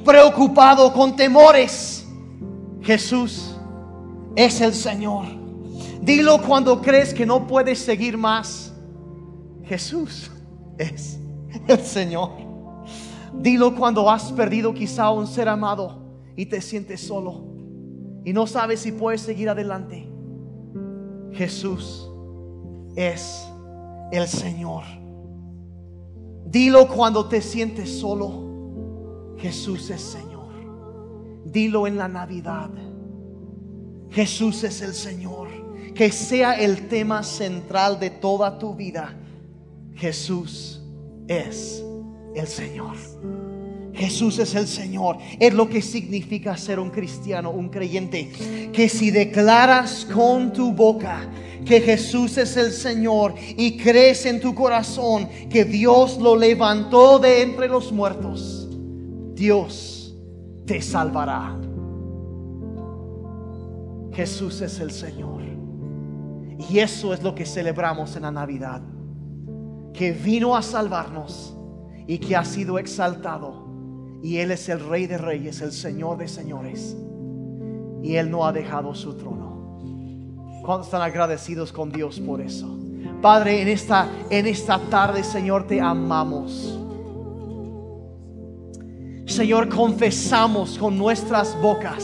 [0.04, 2.05] preocupado, con temores.
[2.86, 3.56] Jesús
[4.36, 5.26] es el Señor.
[6.02, 8.72] Dilo cuando crees que no puedes seguir más.
[9.64, 10.30] Jesús
[10.78, 11.20] es
[11.68, 12.30] el Señor.
[13.34, 16.00] Dilo cuando has perdido quizá un ser amado
[16.36, 17.44] y te sientes solo
[18.24, 20.08] y no sabes si puedes seguir adelante.
[21.32, 22.08] Jesús
[22.96, 23.48] es
[24.12, 24.84] el Señor.
[26.46, 29.34] Dilo cuando te sientes solo.
[29.38, 30.35] Jesús es Señor.
[31.56, 32.70] Dilo en la Navidad.
[34.12, 35.48] Jesús es el Señor.
[35.94, 39.16] Que sea el tema central de toda tu vida.
[39.96, 40.82] Jesús
[41.30, 41.82] es
[42.36, 42.98] el Señor.
[43.94, 45.18] Jesús es el Señor.
[45.40, 48.34] Es lo que significa ser un cristiano, un creyente.
[48.74, 51.26] Que si declaras con tu boca
[51.66, 57.44] que Jesús es el Señor y crees en tu corazón que Dios lo levantó de
[57.44, 58.68] entre los muertos,
[59.36, 59.95] Dios
[60.66, 61.56] te salvará.
[64.14, 65.42] Jesús es el Señor.
[66.70, 68.82] Y eso es lo que celebramos en la Navidad.
[69.94, 71.56] Que vino a salvarnos
[72.08, 73.66] y que ha sido exaltado.
[74.24, 76.96] Y Él es el Rey de Reyes, el Señor de Señores.
[78.02, 79.80] Y Él no ha dejado su trono.
[80.64, 82.80] ¿Cuántos están agradecidos con Dios por eso?
[83.22, 86.80] Padre, en esta, en esta tarde, Señor, te amamos.
[89.26, 92.04] Señor, confesamos con nuestras bocas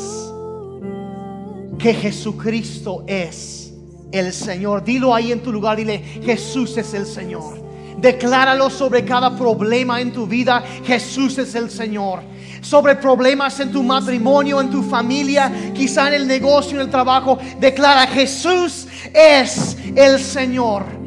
[1.78, 3.74] que Jesucristo es
[4.11, 4.84] el Señor.
[4.84, 7.61] Dilo ahí en tu lugar, dile, Jesús es el Señor.
[7.97, 12.22] Decláralo sobre cada problema en tu vida, Jesús es el Señor.
[12.61, 17.38] Sobre problemas en tu matrimonio, en tu familia, quizá en el negocio, en el trabajo,
[17.59, 21.00] declara, Jesús es el Señor.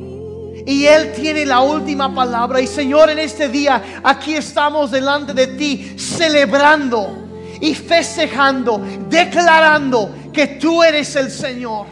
[0.66, 2.60] Y Él tiene la última palabra.
[2.60, 7.24] Y Señor, en este día aquí estamos delante de ti celebrando
[7.60, 11.86] y festejando, declarando que tú eres el Señor.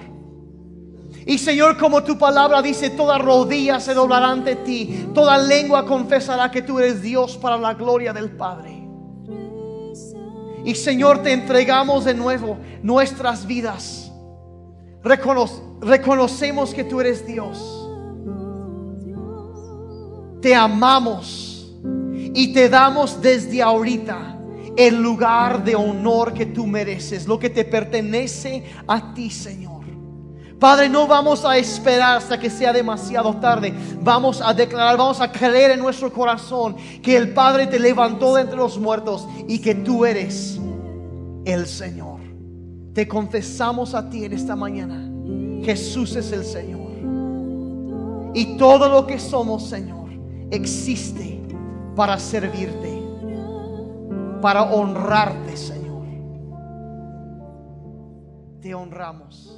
[1.24, 6.50] Y Señor, como tu palabra dice, toda rodilla se doblará ante ti, toda lengua confesará
[6.50, 8.82] que tú eres Dios para la gloria del Padre.
[10.64, 14.10] Y Señor, te entregamos de nuevo nuestras vidas.
[15.02, 17.81] reconocemos que tú eres Dios
[20.42, 21.72] te amamos
[22.34, 24.38] y te damos desde ahorita
[24.76, 29.82] el lugar de honor que tú mereces, lo que te pertenece a ti, Señor.
[30.58, 33.74] Padre, no vamos a esperar hasta que sea demasiado tarde.
[34.00, 38.42] Vamos a declarar, vamos a creer en nuestro corazón que el Padre te levantó de
[38.42, 40.60] entre los muertos y que tú eres
[41.44, 42.20] el Señor.
[42.94, 45.10] Te confesamos a ti en esta mañana.
[45.64, 46.92] Jesús es el Señor.
[48.34, 50.01] Y todo lo que somos, Señor
[50.52, 51.40] existe
[51.96, 53.02] para servirte,
[54.40, 56.06] para honrarte, Señor.
[58.60, 59.51] Te honramos.